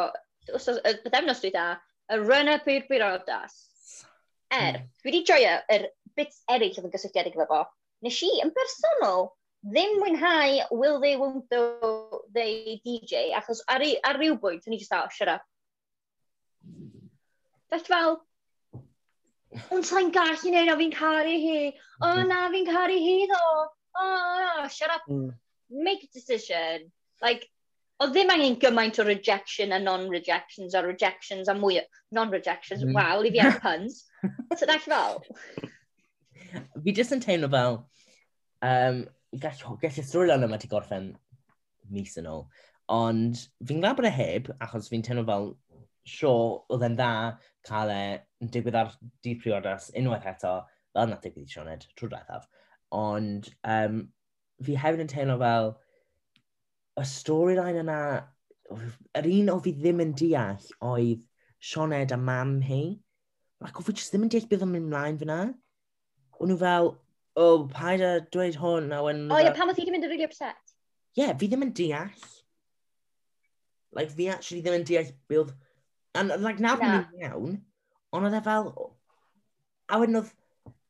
os 0.54 0.68
y 0.70 0.92
bythefnos 1.02 1.40
dwi 1.42 1.50
da, 1.56 1.70
y 2.14 2.20
run-up 2.22 2.68
i'r 2.70 2.84
briodas. 2.86 3.56
Er, 4.54 4.76
mm. 4.78 4.92
dwi 5.02 5.10
wedi 5.10 5.22
joio 5.26 5.56
yr 5.74 5.88
bits 6.14 6.44
eraill 6.54 6.76
oedd 6.78 6.86
yn 6.86 6.94
gysylltiedig 6.94 7.34
efo 7.40 7.48
fo. 7.50 7.64
Nes 8.06 8.20
i, 8.28 8.30
yn 8.44 8.52
bersonol, 8.54 9.32
ddim 9.66 9.98
mwynhau 10.04 10.68
Will 10.78 11.00
They 11.02 11.16
Won't 11.18 11.50
Do 11.50 12.22
They 12.36 12.78
DJ, 12.86 13.32
achos 13.40 13.64
ar, 13.74 13.82
i, 13.82 13.96
ar 14.06 14.22
ryw 14.22 14.38
bwynt, 14.44 14.70
o'n 14.70 14.78
i 14.78 14.80
just 14.84 14.94
dal, 14.94 15.10
shut 15.10 15.34
up. 15.34 15.50
Felly 17.74 17.90
fel, 17.90 18.20
ond 19.74 19.90
sa'n 19.90 20.14
gallu 20.14 20.54
neud 20.54 20.76
o 20.76 20.78
fi'n 20.84 20.94
caru 20.94 21.34
hi, 21.48 21.58
o 22.04 22.12
hmm. 22.12 22.30
na 22.30 22.46
fi'n 22.54 22.70
caru 22.70 23.02
hi 23.02 23.18
ddo, 23.34 23.42
o, 23.98 24.06
oh, 24.06 24.70
shut 24.70 24.94
up, 24.94 25.10
mm. 25.10 25.34
make 25.90 26.06
a 26.06 26.14
decision. 26.14 26.92
Like, 27.26 27.50
oedd 28.04 28.12
ddim 28.16 28.32
angen 28.34 28.58
gymaint 28.60 29.00
o 29.00 29.06
rejection 29.08 29.76
a 29.76 29.80
non-rejections 29.80 30.76
a 30.76 30.84
rejections 30.84 31.52
a 31.52 31.56
mwy 31.56 31.80
o 31.80 31.84
non-rejections, 32.18 32.84
mm. 32.84 32.96
Wow, 32.96 33.22
li 33.24 33.32
fi 33.32 33.44
ar 33.46 33.60
puns. 33.64 34.04
so 34.58 34.66
that's 34.66 34.86
fel? 34.86 35.24
Fi 36.84 36.94
jyst 36.96 37.12
yn 37.12 37.24
teimlo 37.24 37.50
fel, 37.52 37.82
um, 38.64 39.02
gall, 39.42 39.78
gall 39.82 40.00
y 40.00 40.04
stori 40.06 40.30
lan 40.30 40.46
yma 40.48 40.60
ti 40.62 40.70
gorffen 40.72 41.10
mis 41.92 42.16
yn 42.22 42.30
ôl, 42.32 42.46
ond 42.92 43.42
fi'n 43.68 43.82
glad 43.84 43.98
bod 43.98 44.08
e 44.08 44.14
heb, 44.14 44.52
achos 44.64 44.88
fi'n 44.92 45.04
teimlo 45.04 45.26
fel 45.28 45.50
sio 46.08 46.32
oedd 46.72 46.86
e'n 46.86 46.96
dda 47.00 47.12
cael 47.68 47.92
e 47.92 48.02
yn 48.44 48.52
digwydd 48.54 48.78
ar 48.80 48.94
dydd 49.26 49.42
priodas 49.42 49.90
unwaith 49.98 50.28
eto, 50.32 50.58
fel 50.96 51.12
na 51.12 51.20
digwydd 51.24 51.50
i 51.50 51.56
Sioned, 51.56 51.88
trwy 51.98 52.12
drethaf. 52.12 52.48
Ond 52.96 53.50
um, 53.68 54.04
fi 54.64 54.78
hefyd 54.80 55.04
yn 55.04 55.12
teimlo 55.12 55.40
fel, 55.42 55.74
y 56.96 57.06
storyline 57.10 57.82
yna, 57.84 58.00
yr 59.20 59.30
un 59.30 59.52
o 59.54 59.58
fi 59.64 59.74
ddim 59.76 60.04
yn 60.04 60.14
deall 60.18 60.70
oedd 60.90 61.24
Sioned 61.66 62.14
a 62.14 62.18
mam 62.20 62.60
hi. 62.62 62.84
Ac 63.66 63.80
o 63.80 63.84
fi 63.86 63.96
jyst 63.98 64.14
ddim 64.14 64.28
yn 64.28 64.32
deall 64.34 64.48
beth 64.52 64.64
yn 64.66 64.72
mynd 64.76 64.92
mlaen 64.92 65.20
fyna. 65.22 65.40
O'n 66.38 66.52
nhw 66.52 66.58
fel, 66.62 66.92
o, 67.36 67.46
oh, 67.46 67.68
paid 67.72 68.04
a 68.06 68.14
dweud 68.34 68.58
hwn 68.62 68.92
a 68.94 69.02
wen... 69.06 69.26
O, 69.34 69.40
ie, 69.42 69.52
pan 69.56 69.72
oedd 69.72 69.80
hi 69.80 69.86
wedi 69.86 69.96
mynd 69.96 70.08
yn 70.08 70.14
really 70.14 70.28
upset. 70.28 70.76
Ie, 71.16 71.24
yeah, 71.24 71.36
fi 71.40 71.50
ddim 71.50 71.66
yn 71.66 71.74
deall. 71.76 72.28
Like, 73.96 74.12
fi 74.16 74.30
actually 74.34 74.62
ddim 74.64 74.80
yn 74.82 74.88
deall 74.88 75.12
beth 75.32 75.42
oedd... 75.42 75.56
And, 76.16 76.32
like, 76.44 76.62
na 76.64 76.76
fi'n 76.80 76.94
mynd 76.94 77.26
iawn, 77.26 77.58
ond 78.16 78.30
oedd 78.30 78.38
e 78.40 78.44
fel... 78.46 78.72
A 79.92 80.00
wedyn 80.02 80.22
oedd... 80.22 80.32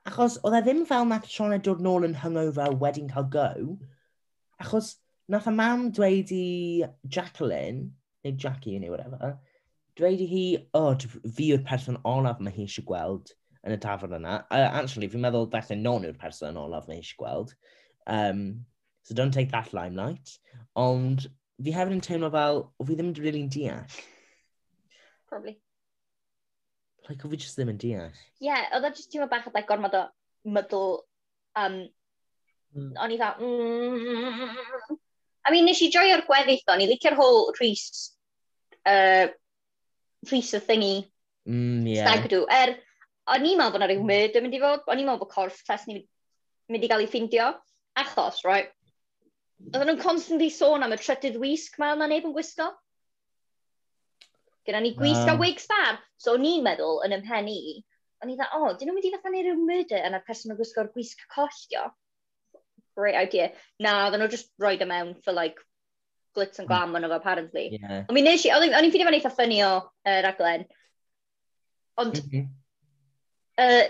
Achos, 0.05 0.38
oedd 0.45 0.59
e 0.59 0.62
ddim 0.65 0.83
fel 0.89 1.07
nath 1.09 1.29
Sioned 1.31 1.65
dod 1.65 1.81
nôl 1.81 2.05
yn 2.05 2.19
hungover 2.21 2.75
wedyn 2.81 3.09
cael 3.09 3.29
go. 3.33 3.47
Achos, 4.62 4.91
nath 5.32 5.48
y 5.50 5.53
mam 5.55 5.89
dweud 5.96 6.32
i 6.36 6.86
Jacqueline, 7.08 7.89
neu 8.25 8.38
Jackie 8.38 8.77
neu 8.79 8.91
whatever, 8.94 9.38
dweud 9.98 10.22
i 10.22 10.27
hi, 10.29 10.46
o, 10.77 10.84
oh, 10.91 11.32
fi 11.38 11.50
yw'r 11.53 11.65
person 11.65 11.98
olaf 12.05 12.41
mae 12.44 12.53
hi 12.53 12.65
eisiau 12.67 12.86
gweld 12.89 13.32
yn 13.65 13.74
y 13.74 13.79
tafod 13.82 14.13
yna. 14.17 14.39
Uh, 14.53 14.67
actually, 14.82 15.10
fi'n 15.10 15.24
meddwl 15.24 15.50
bethau 15.51 15.79
non 15.79 16.05
yw'r 16.05 16.17
person 16.22 16.60
olaf 16.62 16.89
mae 16.89 17.00
hi 17.00 17.05
eisiau 17.05 17.22
gweld. 17.24 17.55
Um, 18.05 18.44
so 19.03 19.17
don't 19.17 19.34
take 19.34 19.51
that 19.51 19.74
limelight. 19.74 20.38
Ond 20.77 21.27
fi 21.63 21.74
hefyd 21.74 21.98
yn 21.98 22.03
teimlo 22.05 22.32
fel, 22.34 22.65
o 22.77 22.86
fi 22.86 22.98
ddim 22.98 23.13
yn 23.13 23.24
really 23.24 23.46
deall. 23.48 23.98
Probably. 25.29 25.58
Like, 27.10 27.25
o 27.25 27.32
fi 27.32 27.41
just 27.41 27.58
ddim 27.58 27.74
yn 27.74 27.82
deall. 27.82 28.22
Yeah, 28.44 28.67
oedd 28.75 28.89
e 28.91 28.94
just 29.00 29.13
teimlo 29.13 29.29
bach 29.32 29.48
o 29.50 29.55
like, 29.55 29.70
gormod 29.72 29.98
o 29.98 30.05
mydl 30.46 31.00
um, 31.58 31.79
mm. 32.75 32.94
o'n 33.01 33.15
i 33.15 33.22
fel, 33.22 33.41
mm, 33.41 35.00
I 35.45 35.53
mean, 35.53 35.67
nes 35.69 35.81
i 35.85 35.91
joio'r 35.93 36.25
gweddill 36.25 36.73
o'n 36.73 36.81
i 36.81 36.87
licio'r 36.89 37.17
whole 37.19 37.53
Rhys, 37.59 38.15
uh, 38.89 39.27
Rhys 40.31 40.53
y 40.57 40.61
thingy, 40.65 40.95
mm, 41.45 41.85
yeah. 41.91 42.09
stag 42.09 42.29
do. 42.31 42.45
Er, 42.49 42.73
o'n 43.29 43.45
i'n 43.45 43.59
meddwl 43.59 43.75
bod 43.75 43.81
yna 43.81 43.89
rhyw 43.91 44.07
murder 44.07 44.41
mynd 44.41 44.57
i 44.57 44.61
fod, 44.63 44.87
o'n 44.89 45.01
i'n 45.01 45.09
meddwl 45.09 45.21
bod 45.21 45.33
corff 45.33 45.61
test 45.67 45.89
ni'n 45.89 46.01
mynd 46.73 46.85
i 46.85 46.89
gael 46.89 47.05
ei 47.05 47.11
ffindio, 47.11 47.51
achos, 48.01 48.41
right, 48.47 48.73
oedden 49.71 49.87
nhw'n 49.89 50.01
constantly 50.01 50.49
sôn 50.53 50.83
am 50.85 50.93
y 50.93 50.97
trydydd 50.99 51.37
wisg 51.41 51.77
mae 51.81 51.95
yna 51.95 52.09
neb 52.11 52.25
yn 52.27 52.33
gwisgo. 52.35 52.71
Gyda 54.65 54.81
ni 54.81 54.95
gwisg 54.97 55.27
a 55.27 55.33
ah. 55.33 55.35
um, 55.35 55.43
wig 55.43 55.61
star. 55.61 55.99
So 56.17 56.33
o'n 56.35 56.47
i'n 56.47 56.65
meddwl 56.65 57.03
yn 57.05 57.15
ymhen 57.19 57.51
i, 57.51 57.59
o'n 58.23 58.33
i 58.33 58.37
dda, 58.37 58.49
o, 58.57 58.63
oh, 58.63 58.73
dyn 58.73 58.89
nhw'n 58.89 58.97
mynd 58.97 59.07
i 59.09 59.13
fatha 59.13 59.31
neu 59.31 59.45
rhyw 59.45 59.61
murder 59.61 60.07
yna'r 60.09 60.25
person 60.27 60.53
yn 60.53 60.59
gwisgo'r 60.59 60.89
gwisg 60.95 61.21
collio 61.33 61.85
great 62.95 63.15
idea. 63.15 63.51
Na, 63.79 64.05
oedden 64.05 64.23
nhw 64.23 64.31
just 64.31 64.51
roed 64.61 64.81
y 64.81 64.87
e 64.87 64.89
mewn 64.89 65.15
for 65.23 65.35
like 65.35 65.59
glitz 66.35 66.59
and 66.59 66.67
glam 66.67 66.95
ond 66.95 67.05
mm. 67.05 67.15
apparently. 67.15 67.67
Yeah. 67.79 68.05
I 68.09 68.13
mean, 68.13 68.27
nes 68.27 68.45
i, 68.45 68.53
o'n 68.55 68.65
i'n 68.67 68.91
ffidio 68.91 69.07
fan 69.07 69.19
eitha 69.19 69.33
ffynnu 69.33 69.59
o 69.65 69.73
uh, 69.81 70.19
raglen. 70.25 70.65
Ond, 72.01 72.19
mm 72.23 72.31
-hmm. 72.31 72.49
uh, 73.63 73.85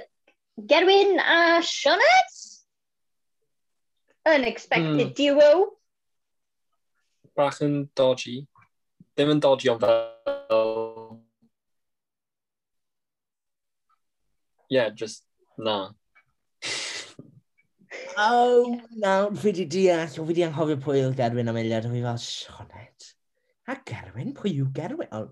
Gerwyn 0.73 1.19
a 1.19 1.61
Sionet? 1.61 2.41
Unexpected 4.25 5.09
mm. 5.09 5.15
duo. 5.17 5.77
Bach 7.35 7.59
yn 7.61 7.89
dodgy. 7.97 8.39
Ddim 9.15 9.35
yn 9.35 9.43
dodgy 9.43 9.69
ond 9.73 9.83
fel... 9.83 11.21
Yeah, 14.69 14.89
just, 14.89 15.27
na. 15.57 15.93
Oh, 18.17 18.79
nawr, 18.95 19.35
fi 19.35 19.51
di 19.51 19.65
deall, 19.65 20.07
fi 20.07 20.33
di 20.33 20.43
anghofio 20.45 20.77
pwy 20.79 21.01
yw 21.03 21.15
Gerwyn 21.17 21.51
am 21.51 21.57
eiliad, 21.59 21.83
a 21.83 21.89
fi 21.91 22.03
fel, 22.03 22.19
Sionet, 22.23 23.07
a 23.67 23.75
Gerwyn, 23.89 24.31
pwy 24.37 24.53
yw 24.61 24.69
Gerwyn? 24.77 25.09
O, 25.11 25.25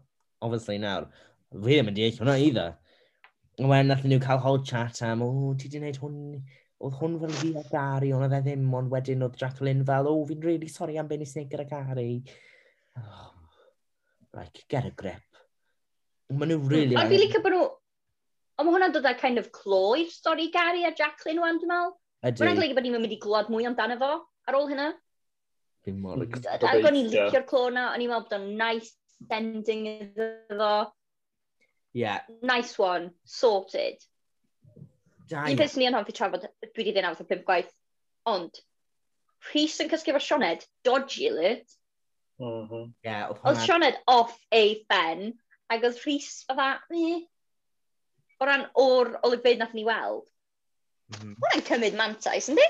obviously 0.43 0.75
nawr, 0.83 1.05
fi 1.53 1.77
ddim 1.77 1.91
yn 1.93 1.95
deall 1.95 2.17
hwnna 2.17 2.35
iddo. 2.43 2.65
Wen, 3.63 3.87
nath 3.87 4.03
nhw 4.03 4.19
cael 4.25 4.41
whole 4.43 4.59
chat 4.67 4.99
am, 5.07 5.23
o, 5.23 5.53
ti 5.55 5.71
di 5.71 5.79
wneud 5.79 6.01
hwn, 6.01 6.19
oedd 6.83 6.99
hwn 6.99 7.15
fel 7.23 7.33
fi 7.39 7.53
a 7.61 7.65
Gary, 7.71 8.11
ond 8.11 8.27
oedd 8.27 8.35
e 8.41 8.43
ddim, 8.49 8.67
ond 8.75 8.91
wedyn 8.91 9.23
oedd 9.29 9.39
Jacqueline 9.39 9.87
fel, 9.87 10.11
o, 10.11 10.19
fi'n 10.27 10.43
really 10.43 10.71
sorry 10.75 10.99
am 10.99 11.07
beth 11.07 11.23
i 11.23 11.31
sneud 11.31 11.55
gyda 11.55 11.69
Gary. 11.71 12.19
Oh, 12.99 13.31
like, 14.35 14.65
get 14.67 14.91
a 14.91 14.91
grip. 14.91 15.23
Maen 16.35 16.51
nhw 16.51 16.59
really... 16.67 16.99
Ond 16.99 17.15
fi'n 17.15 17.27
licio 17.29 17.45
bod 17.47 17.55
nhw... 17.55 17.65
Ond 18.59 18.67
mae 18.67 18.75
hwnna'n 18.75 18.93
dod 18.93 19.07
â 19.07 19.15
kind 19.17 19.39
of 19.39 19.53
cloi 19.55 20.03
stori 20.11 20.51
Gary 20.53 20.83
a 20.83 20.91
Jacqueline 20.91 21.39
wan, 21.41 21.63
dwi'n 21.63 21.71
meddwl. 21.71 21.99
Ydy. 22.23 22.39
Mae'n 22.39 22.59
golygu 22.59 22.75
bod 22.77 22.85
ni'n 22.85 22.95
mynd 22.95 23.15
i 23.15 23.19
glod 23.19 23.49
mwy 23.51 23.67
amdano 23.67 23.97
fo 23.99 24.11
ar 24.47 24.57
ôl 24.59 24.69
hynna. 24.71 24.91
Fi'n 25.83 25.99
mor 25.99 26.15
hmm. 26.15 26.29
excited. 26.29 26.67
Ac 26.69 26.87
o'n 26.87 26.99
i'n 26.99 27.09
licio'r 27.11 27.47
clo 27.49 27.65
na, 27.75 27.89
o'n 27.91 28.03
i'n 28.03 28.11
meddwl 28.11 28.29
bod 28.29 28.37
o'n 28.37 28.51
nice 28.59 28.93
ending 29.33 29.89
iddo 29.91 30.29
fo. 30.55 30.73
Yeah. 31.93 32.23
Nice 32.41 32.79
one, 32.79 33.11
sorted. 33.27 33.99
Dai. 35.29 35.51
Un 35.51 35.59
peth 35.59 35.75
ni 35.77 35.87
yn 35.87 35.97
hoffi 35.97 36.15
trafod, 36.15 36.47
dwi 36.63 36.81
wedi 36.81 36.95
ddyn 36.95 37.09
awth 37.09 37.21
o 37.23 37.27
pimp 37.27 37.43
gwaith, 37.47 37.71
ond 38.29 38.59
Rhys 39.51 39.75
yn 39.83 39.91
cysgu 39.91 40.13
efo 40.13 40.23
Sioned, 40.23 40.65
dodgy 40.87 41.29
lyd. 41.33 41.63
Mm 42.41 42.67
-hmm. 42.69 42.89
yeah, 43.05 43.29
oedd 43.35 43.61
Sioned 43.63 43.99
off 44.07 44.35
ei 44.51 44.77
ben, 44.89 45.33
ac 45.71 45.83
oedd 45.83 45.99
Rhys 46.05 46.43
fatha, 46.47 46.79
eh, 46.95 47.23
o 48.39 48.47
ran 48.47 48.65
o'r 48.79 49.13
olygfeidd 49.27 49.61
nath 49.61 49.75
ni 49.77 49.85
weld, 49.87 50.27
Mm 51.21 51.35
-hmm. 51.35 51.61
cymryd 51.67 51.95
mantais, 51.97 52.49
yndi? 52.49 52.65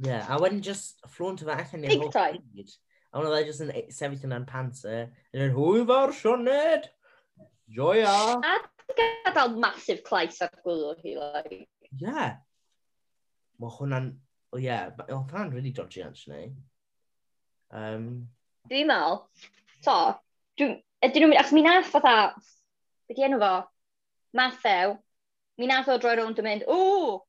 Ie, 0.00 0.08
yeah, 0.08 0.30
a 0.32 0.38
wedyn 0.40 0.62
just 0.64 1.00
fflwnt 1.08 1.42
fe 1.44 1.56
allan 1.56 1.84
i'r 1.86 1.98
holl 2.00 2.12
byd. 2.14 2.74
A 3.10 3.20
wna 3.20 3.32
fe 3.34 3.40
just 3.48 3.64
yn 3.64 3.72
e- 3.74 3.86
sefyll 3.92 4.26
yna'n 4.28 4.46
panser. 4.48 5.10
Yn 5.34 5.44
yn 5.48 5.54
hwy 5.56 5.82
fawr 5.88 6.14
sioned! 6.16 6.88
Joia! 7.76 8.14
A 8.38 8.54
gadael 8.98 9.58
massive 9.62 10.04
clais 10.06 10.40
ar 10.44 10.52
gwylwyr 10.64 11.02
hi, 11.04 11.16
like. 11.18 11.58
Ie. 11.58 11.90
Yeah. 12.04 12.38
Mae 13.60 13.76
hwnna'n... 13.76 14.10
O 14.50 14.56
oh, 14.56 14.62
ie, 14.62 14.66
yeah, 14.66 14.88
oedd 15.06 15.34
hwnna'n 15.34 15.52
really 15.54 15.74
dodgy, 15.74 16.02
actually. 16.06 16.48
Um... 17.70 18.08
Dwi'n 18.70 18.88
meddwl, 18.90 19.22
to, 19.86 19.98
dwi'n... 20.58 20.80
Ydyn 21.04 21.24
nhw'n 21.24 21.34
mynd... 21.34 21.42
Achos 21.42 21.54
mi 21.56 21.66
nath 21.66 21.92
fatha... 21.92 22.16
Beth 23.10 23.20
i 23.20 23.26
enw 23.26 23.42
fo? 23.42 23.54
Matthew, 24.38 24.98
Mi 25.60 25.66
nath 25.68 25.90
o 25.92 25.98
droi 26.00 26.14
rownd 26.16 26.38
yn 26.40 26.46
mynd, 26.46 26.62
o, 26.72 27.20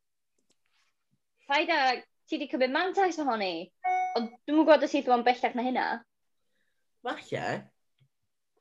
paid 1.51 1.73
a, 1.73 1.81
ti 2.27 2.37
wedi 2.37 2.47
cymryd 2.51 2.71
mantais 2.73 3.19
ohoni. 3.21 3.67
Ond 4.15 4.31
dwi'n 4.31 4.55
mwyn 4.55 4.65
gwybod 4.65 4.87
os 4.87 4.95
i 4.95 5.03
ddim 5.03 5.17
yn 5.19 5.27
bellach 5.27 5.57
na 5.57 5.65
hynna. 5.67 5.85
Falle. 7.03 7.45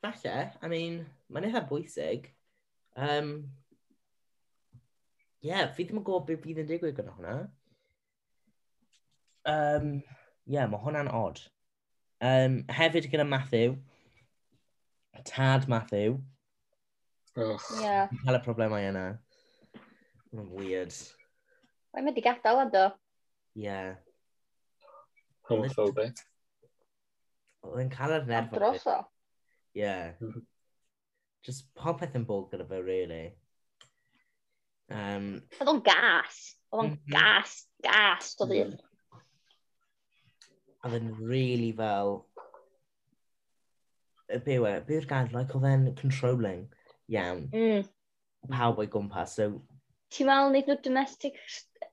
Falle. 0.03 0.35
I 0.61 0.71
mean, 0.71 1.01
mae'n 1.31 1.47
eitha 1.47 1.63
bwysig. 1.69 2.27
Um, 2.99 3.33
yeah, 5.45 5.69
fi 5.71 5.87
ddim 5.87 6.01
yn 6.01 6.07
gwybod 6.07 6.27
beth 6.27 6.43
fydd 6.43 6.63
yn 6.63 6.69
digwydd 6.71 6.97
gyda 6.99 7.15
hwnna. 7.15 7.37
Um, 9.51 9.93
yeah, 10.45 10.67
mae 10.69 10.83
hwnna'n 10.83 11.11
odd. 11.15 11.39
Um, 12.21 12.59
hefyd 12.69 13.07
gyda 13.09 13.25
Matthew, 13.25 13.79
tad 15.25 15.67
Matthew. 15.71 16.19
Ugh. 17.39 17.71
Yeah. 17.79 18.11
Cael 18.25 18.37
y 18.37 18.43
problemau 18.43 18.83
yna. 18.91 19.07
Mae'n 20.35 20.53
weird. 20.53 20.95
Mae'n 21.91 22.07
mynd 22.07 22.19
i 22.19 22.23
gadael 22.23 22.61
ond 22.63 22.77
o. 22.79 22.85
Ie. 23.59 23.79
Homophobic. 25.49 26.21
Oedd 27.67 27.83
yn 27.83 27.91
cael 27.91 28.15
yr 28.15 28.29
nerf. 28.29 28.53
Dros 28.55 28.87
o. 28.89 28.97
Ie. 29.77 29.93
Just 31.45 31.67
popeth 31.77 32.15
yn 32.17 32.25
bod 32.29 32.49
gyda 32.51 32.67
fe, 32.69 32.79
really. 32.85 33.23
Um, 34.91 35.33
Oedd 35.59 35.71
o'n 35.73 35.81
gas. 35.85 36.39
Oedd 36.71 36.83
o'n 36.83 36.91
mhm. 36.93 37.11
gas, 37.11 37.55
gas 37.83 38.33
Oedd 38.39 38.53
ddyn. 38.53 38.75
Mm. 38.77 38.87
Oedd 40.87 40.99
yn 41.01 41.09
really 41.19 41.71
fel... 41.77 42.21
Be 44.31 44.61
we, 44.63 44.71
be 44.87 44.95
yw'r 44.95 45.09
gair, 45.09 45.27
like 45.35 45.51
oedd 45.57 45.67
e'n 45.67 45.89
controlling 45.99 46.63
iawn. 47.11 47.49
Mm. 47.51 47.83
Pawb 48.51 48.79
o'i 48.79 48.87
gwmpas, 48.91 49.35
so... 49.35 49.49
Ti'n 50.11 50.27
meddwl 50.27 50.53
wneud 50.53 50.71
nhw 50.71 50.77
domestic 50.85 51.39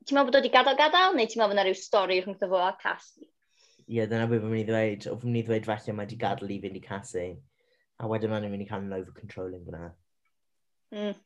ti'n 0.07 0.17
meddwl 0.17 0.31
bod 0.31 0.39
o 0.39 0.41
wedi 0.43 0.53
gadael-gadael, 0.55 1.17
neu 1.17 1.29
ti'n 1.29 1.41
meddwl 1.41 1.53
bod 1.53 1.59
yna 1.59 1.67
rhyw 1.67 1.79
stori 1.79 2.21
rhwngth 2.23 2.45
o 2.47 2.51
fo 2.53 2.63
a 2.65 2.73
Cassie? 2.81 3.29
Ie, 3.89 3.97
yeah, 3.97 4.09
dyna 4.11 4.27
beth 4.29 4.43
fi'n 4.45 4.53
mynd 4.53 4.63
i 4.63 4.67
ddweud. 4.69 5.07
O, 5.09 5.17
fi'n 5.21 5.33
mynd 5.33 5.41
i 5.41 5.47
ddweud 5.47 5.69
falle 5.69 5.95
mae 5.97 6.07
wedi 6.07 6.21
gadael 6.21 6.53
i 6.53 6.61
fynd 6.65 6.79
i 6.79 6.83
Cassie. 6.85 7.31
A 7.99 8.11
wedyn 8.11 8.31
mae'n 8.33 8.47
mynd 8.53 8.65
i 8.65 8.69
cael 8.69 8.85
yn 8.85 8.95
over-controlling 8.99 9.65
fyna. 9.67 9.89
Mm. 10.95 11.17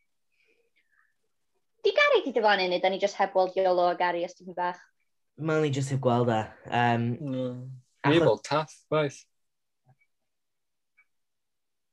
Di 1.83 1.93
Gary 1.99 2.23
di 2.25 2.33
dyfan 2.37 2.62
un, 2.62 2.76
da 2.81 2.91
ni 2.93 3.00
jyst 3.02 3.19
heb 3.19 3.35
weld 3.35 3.59
Iolo 3.59 3.88
a 3.91 3.97
Gary 3.99 4.23
os 4.25 4.37
ti'n 4.38 4.55
bach? 4.55 4.79
Mae'n 5.43 5.67
ni 5.67 5.73
jyst 5.75 5.91
heb 5.95 6.00
gweld 6.05 6.31
e. 6.31 6.41
Um, 6.71 7.09
mm. 7.19 7.59
Ni 8.11 8.23
bod 8.23 8.43
taff, 8.47 8.75
baith. 8.91 9.19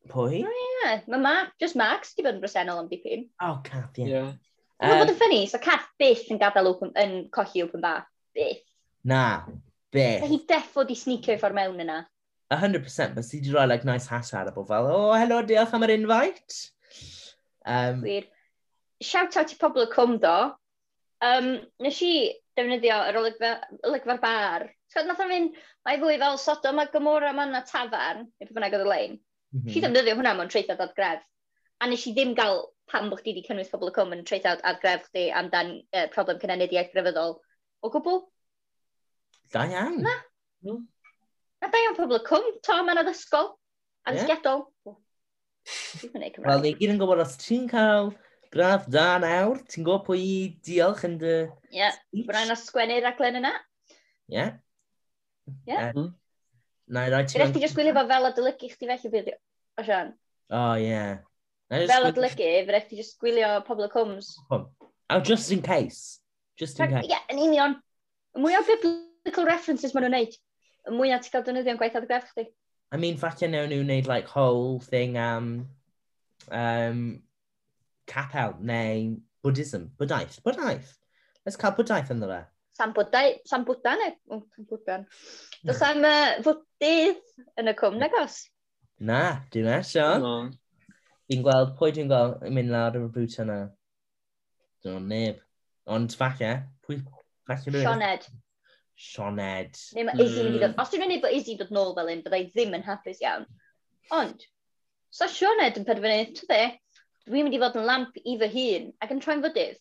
Pwy? 0.09 0.43
O 0.45 0.49
oh, 0.49 0.53
ie, 0.53 0.69
yeah. 0.83 1.01
mae 1.09 1.21
ma, 1.21 1.33
just 1.61 1.77
Max 1.77 2.15
di 2.17 2.25
bod 2.25 2.37
yn 2.37 2.43
bresennol 2.43 2.81
am 2.81 2.89
dipyn. 2.89 3.27
Oh, 3.45 3.59
Cath, 3.65 3.97
ie. 3.97 4.07
Yeah. 4.09 4.29
yeah. 4.29 4.48
Um, 4.79 4.95
bod 4.95 5.11
yn 5.11 5.17
ffynnu, 5.19 5.39
so 5.51 5.59
Cath 5.59 5.89
byth 5.99 6.29
yn 6.31 6.39
gadael 6.39 6.69
open, 6.69 6.93
yn 6.99 7.25
colli 7.35 7.65
open 7.65 7.83
bar. 7.83 8.05
Byth. 8.37 8.63
Na, 9.03 9.43
byth. 9.91 10.23
Hi 10.23 10.39
defo 10.47 10.85
di 10.87 10.95
sneaker 10.95 11.39
ffordd 11.41 11.57
mewn 11.57 11.83
yna. 11.83 11.99
100%, 12.55 13.13
bys 13.17 13.29
ti 13.29 13.41
di 13.43 13.51
roi 13.53 13.67
like, 13.67 13.85
nice 13.85 14.07
hat 14.09 14.31
ar 14.33 14.49
y 14.49 14.53
bod 14.55 14.69
fel, 14.69 14.87
oh, 14.87 15.11
helo, 15.19 15.41
diolch 15.45 15.75
am 15.75 15.83
yr 15.85 15.93
invite. 15.97 16.61
Um, 17.67 18.01
Wir. 18.05 18.29
Shout 19.03 19.35
out 19.39 19.51
i 19.51 19.59
pobl 19.59 19.83
y 19.83 19.89
cwm 19.91 20.17
do. 20.23 20.37
Um, 21.27 21.51
nes 21.83 21.99
i 22.03 22.13
defnyddio 22.57 23.03
yr 23.11 23.19
olygfa'r 23.19 24.23
bar. 24.23 24.69
Sgod, 24.89 25.11
nath 25.11 25.21
o'n 25.23 25.31
mynd, 25.31 25.59
mae 25.85 25.99
fwy 26.01 26.17
fel 26.23 26.39
Sodom 26.41 26.79
a 26.81 26.87
Gomorra 26.91 27.35
ma'n 27.35 27.51
na 27.53 27.65
tafarn, 27.67 28.25
neu 28.31 28.47
pe 28.47 28.55
bynnag 28.55 28.79
oedd 28.79 28.87
y 28.87 28.89
lein. 28.89 29.19
Mm 29.51 29.59
-hmm. 29.59 29.71
Si 29.75 29.83
defnyddio 29.83 30.15
hwnna 30.15 30.37
mewn 30.39 30.51
treithio 30.51 30.79
dod 30.79 30.95
gref. 30.95 31.21
A 31.79 31.87
nes 31.87 32.07
i 32.07 32.15
ddim 32.15 32.31
gael 32.35 32.63
pam 32.91 33.09
bod 33.11 33.21
chdi 33.21 33.33
wedi 33.33 33.45
cynnwys 33.47 33.71
pobl 33.71 33.91
y 33.91 33.95
cwm 33.95 34.15
yn 34.17 34.25
treithawd 34.27 34.63
ar 34.67 34.79
gref 34.81 35.07
chdi 35.09 35.27
amdan 35.41 35.75
uh, 35.93 36.07
problem 36.13 36.39
cynnydd 36.41 36.73
grefyddol 36.93 37.37
o 37.37 37.91
gwbl? 37.93 38.23
Da 39.53 39.65
iawn. 39.69 40.01
Na. 40.05 40.15
Mm. 40.65 40.81
Na 41.61 41.69
da 41.73 41.83
iawn 41.83 41.97
pobl 41.97 42.19
y 42.19 42.23
cwm, 42.27 42.49
Tom 42.65 42.91
yn 42.93 43.01
addysgol, 43.01 43.53
addysgiadol. 44.09 44.65
Yeah. 44.65 45.05
Wel, 46.41 46.63
ni 46.63 46.73
gyd 46.79 46.95
yn 46.95 46.99
gwybod 47.01 47.21
os 47.21 47.35
ti'n 47.41 47.67
cael 47.69 48.13
graf 48.53 48.87
da 48.89 49.19
nawr, 49.21 49.59
ti'n 49.69 49.85
gwybod 49.85 50.05
pwy 50.07 50.21
i 50.23 50.37
diolch 50.65 51.03
yn 51.05 51.19
dy... 51.21 51.35
Ie, 51.69 51.83
yeah. 51.83 51.99
bwna'n 52.25 52.55
sgwennu'r 52.57 53.09
aglen 53.11 53.41
yna. 53.41 53.53
Ie. 54.31 54.39
Yeah. 54.39 54.55
Ie. 55.67 55.91
Mm. 55.93 56.09
Na 56.89 57.05
i 57.05 57.13
roi 57.13 57.21
ti'n... 57.27 57.37
Gwneud 57.37 57.53
ti 57.57 57.63
jyst 57.65 57.77
gwylio 57.77 57.93
fo 57.97 58.05
fel 58.09 58.29
a 58.29 58.33
dylygu 58.37 58.71
chdi 58.71 58.89
felly 58.89 59.13
bydd 59.13 59.33
o 59.35 59.85
Sian. 59.85 60.15
O, 60.49 60.63
ie. 60.81 61.03
Fel 61.69 62.07
odlygu, 62.09 62.49
fydde 62.65 62.81
ti 62.89 62.99
just 62.99 63.19
gwylio 63.21 63.51
pobl 63.67 63.85
y 63.85 63.89
cwms. 63.93 64.31
Oh, 64.49 65.19
just 65.21 65.51
in 65.51 65.61
case. 65.61 66.19
Just 66.57 66.79
in 66.79 66.89
case. 66.89 67.09
Ie, 67.09 67.19
yn 67.33 67.41
union. 67.45 67.77
Y 68.35 68.43
mwy 68.43 68.57
o 68.57 68.63
biblical 68.67 69.47
references 69.49 69.93
maen 69.93 70.07
nhw'n 70.07 70.17
neud, 70.17 70.37
y 70.89 70.95
mwy 70.95 71.13
o 71.13 71.19
ti 71.21 71.33
gael 71.33 71.45
dynyddio'n 71.47 71.79
gwaith 71.81 71.97
gref 72.09 72.29
chdi. 72.33 72.47
I 72.91 72.97
mean, 72.97 73.17
falle 73.21 73.49
newn 73.49 73.69
nhw'n 73.69 73.89
neud 73.89 74.09
like 74.09 74.27
whole 74.27 74.79
thing 74.81 75.17
am 75.21 75.67
um, 76.49 77.01
capel 78.09 78.55
neu 78.59 79.19
Buddhism. 79.43 79.91
Buddhaeth. 79.97 80.41
Buddhaeth. 80.43 80.95
Let's 81.45 81.57
cael 81.57 81.77
Buddhaeth 81.77 82.09
ynddo 82.13 82.29
fe. 82.31 82.41
Sambwdau, 82.79 83.33
Sambwda 83.47 83.93
neu? 83.99 84.15
Sam 84.27 84.41
Sambwdan. 84.55 85.05
Does 85.67 85.81
am 85.83 86.05
uh, 86.07 86.39
fwdydd 86.45 87.19
yn 87.59 87.71
y 87.71 87.73
cwm, 87.75 87.97
nagos? 87.99 88.37
Na, 89.03 89.21
dwi'n 89.51 89.67
e, 89.73 89.79
Sean. 89.87 90.53
Fi'n 91.29 91.43
gweld, 91.45 91.75
pwy 91.77 91.91
dwi'n 91.93 92.07
gweld 92.09 92.45
yn 92.47 92.55
mynd 92.57 92.71
lawr 92.73 92.95
y 92.97 92.99
brwt 93.13 93.35
yna? 93.43 93.57
Dwi'n 94.81 95.03
neb. 95.11 95.41
Ond 95.93 96.13
falle, 96.17 96.53
pwy... 96.87 96.95
Falle 97.45 97.73
rwy'n... 97.73 97.83
Sioned. 97.85 98.23
Sioned. 98.97 99.75
Neu 99.93 100.07
mae 100.07 100.15
hmm. 100.15 100.23
Izzy 100.23 100.45
mynd 100.47 100.57
i 100.57 100.61
ddod... 100.63 100.73
Os 100.81 100.89
dwi'n 100.89 101.03
gwneud 101.05 101.21
bod 101.21 101.35
Izzy 101.37 101.53
dod 101.59 101.73
nôl 101.75 101.91
fel 101.99 102.09
un, 102.15 102.23
byddai 102.25 102.39
ddim 102.47 102.73
yn 102.79 102.85
hapus 102.87 103.21
iawn. 103.21 103.45
Ond, 104.17 104.41
sa 105.13 105.27
so 105.27 105.35
Sioned 105.35 105.77
yn 105.77 105.85
penderfynu, 105.85 106.31
ty 106.39 106.47
dde, 106.49 106.63
dwi'n 107.27 107.45
mynd 107.45 107.57
i 107.59 107.59
fod 107.61 107.77
yn 107.77 107.85
lamp 107.91 108.17
i 108.23 108.33
fy 108.41 108.49
hun 108.55 108.87
ac 109.05 109.13
yn 109.13 109.21
troi'n 109.21 109.43
fydydd. 109.43 109.77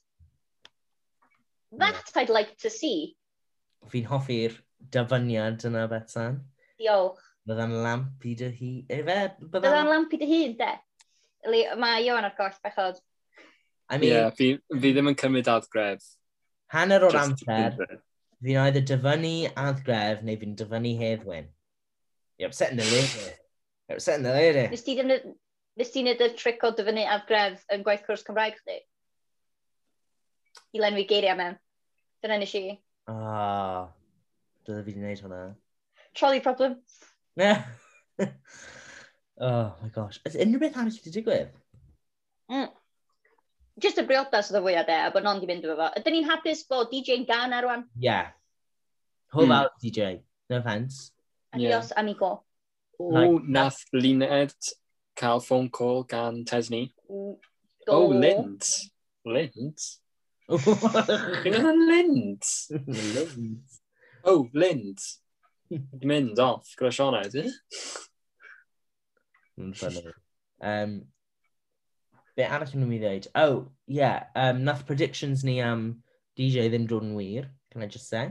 That 1.81 2.13
I'd 2.17 2.35
like 2.35 2.59
to 2.61 2.69
see. 2.73 3.15
Fi'n 3.89 4.11
hoffi'r 4.11 4.59
dyfyniad 4.93 5.65
yna, 5.71 5.87
Bethan. 5.89 6.43
Diolch. 6.77 7.25
Bydda'n 7.49 7.73
lamp 7.81 8.29
i 8.29 8.37
dy 8.37 8.53
hun. 8.53 8.85
E, 8.93 9.01
bydda'n 9.01 9.89
lamp 9.89 10.13
i 10.13 10.21
dy 10.21 10.29
hun, 10.29 10.55
de 10.61 10.71
mae 11.47 12.11
o'n 12.13 12.27
o'r 12.27 12.37
goll 12.39 12.57
bechod. 12.65 13.01
I 13.89 13.99
mean, 13.99 14.13
yeah, 14.13 14.31
fi, 14.31 14.59
fi 14.69 14.93
ddim 14.93 15.11
yn 15.13 15.17
cymryd 15.17 15.49
adgref. 15.49 16.05
Hanner 16.75 17.07
o'r 17.07 17.17
amser, 17.17 17.77
fi'n 18.45 18.59
oedd 18.61 18.77
either 18.77 18.85
dyfynnu 18.91 19.53
adgref 19.57 20.25
neu 20.27 20.37
fi'n 20.41 20.57
dyfynnu 20.59 20.95
heddwyn. 20.99 21.49
You're 22.39 22.51
upsetting 22.53 22.79
the 22.79 22.85
lady. 22.85 23.25
You're 23.89 23.97
upsetting 23.97 24.27
the 24.27 24.35
lady. 24.37 24.67
Nes 24.69 24.85
ti 24.87 24.99
ddim... 24.99 25.15
Nes 25.79 25.93
ti'n 25.95 26.11
edrych 26.11 26.35
trick 26.35 26.65
o 26.67 26.73
dyfynnu 26.75 27.05
adgref 27.07 27.63
yn 27.71 27.85
gwaith 27.87 28.03
cwrs 28.07 28.25
Cymraeg 28.27 28.57
chdi? 28.59 28.81
I 30.75 30.83
lenwi 30.83 31.05
geiriau 31.07 31.39
mewn. 31.39 31.55
Dyna 32.23 32.39
nes 32.43 32.55
i. 32.59 32.63
Ah, 33.09 33.15
oh, 33.15 33.85
dyle 34.67 34.83
fi 34.83 34.91
wedi 34.91 34.97
gwneud 34.99 35.23
hwnna. 35.23 35.43
Trolley 36.19 36.43
problem. 36.43 36.81
Oh 39.41 39.75
my 39.83 39.89
gosh. 39.95 40.19
Ys 40.27 40.37
unrhyw 40.43 40.63
beth 40.65 40.77
arall 40.81 40.95
wedi 40.99 41.13
digwydd? 41.15 41.53
Mm. 42.51 42.71
Just 43.79 44.01
y 44.01 44.05
briodas 44.09 44.51
oedd 44.51 44.59
y 44.59 44.65
fwyaf 44.65 44.89
de, 44.89 44.97
a 45.07 45.13
bod 45.15 45.27
non 45.27 45.39
di 45.39 45.47
mynd 45.47 45.67
efo 45.67 45.77
fo. 45.79 45.93
Ydyn 46.01 46.17
ni'n 46.17 46.27
hapus 46.27 46.65
bod 46.71 46.91
DJ'n 46.91 47.27
gan 47.29 47.55
ar 47.55 47.67
rwan? 47.67 47.85
Yeah. 47.95 48.33
Hold 49.37 49.53
mm. 49.53 49.55
out, 49.55 49.79
DJ. 49.85 50.25
No 50.51 50.59
offence. 50.59 51.13
Adios, 51.55 51.93
yeah. 51.93 52.01
amigo. 52.03 52.33
O, 52.99 53.09
like, 53.15 53.45
nath 53.47 53.85
Lined 53.93 54.73
cael 55.15 55.41
phone 55.41 55.71
call 55.71 56.03
gan 56.03 56.45
Tesni. 56.45 56.91
Go. 57.07 57.39
Oh, 57.87 58.07
Lind. 58.09 58.67
Lind? 59.25 59.79
Chi'n 60.49 61.55
gwneud 61.55 61.87
Lind? 61.93 62.51
Lind. 62.89 63.79
Oh, 64.25 64.49
Lind. 64.53 64.99
Mynd 66.03 66.39
off, 66.41 66.75
gyda 66.81 66.91
Siona, 66.97 67.23
ydy? 67.29 67.45
Yn 69.59 69.73
ffynnu. 69.75 70.13
Um, 70.65 70.99
be 72.39 72.47
arall 72.47 72.75
yn 72.75 72.85
nhw'n 72.85 72.95
i 72.95 73.01
ddweud? 73.03 73.31
Oh, 73.39 73.57
yeah, 73.87 74.29
um, 74.39 74.63
nath 74.67 74.85
predictions 74.87 75.43
ni 75.47 75.59
am 75.65 75.89
DJ 76.39 76.69
ddim 76.71 76.87
dod 76.91 77.07
yn 77.07 77.17
wir, 77.19 77.49
can 77.73 77.83
I 77.83 77.89
just 77.91 78.09
say? 78.09 78.31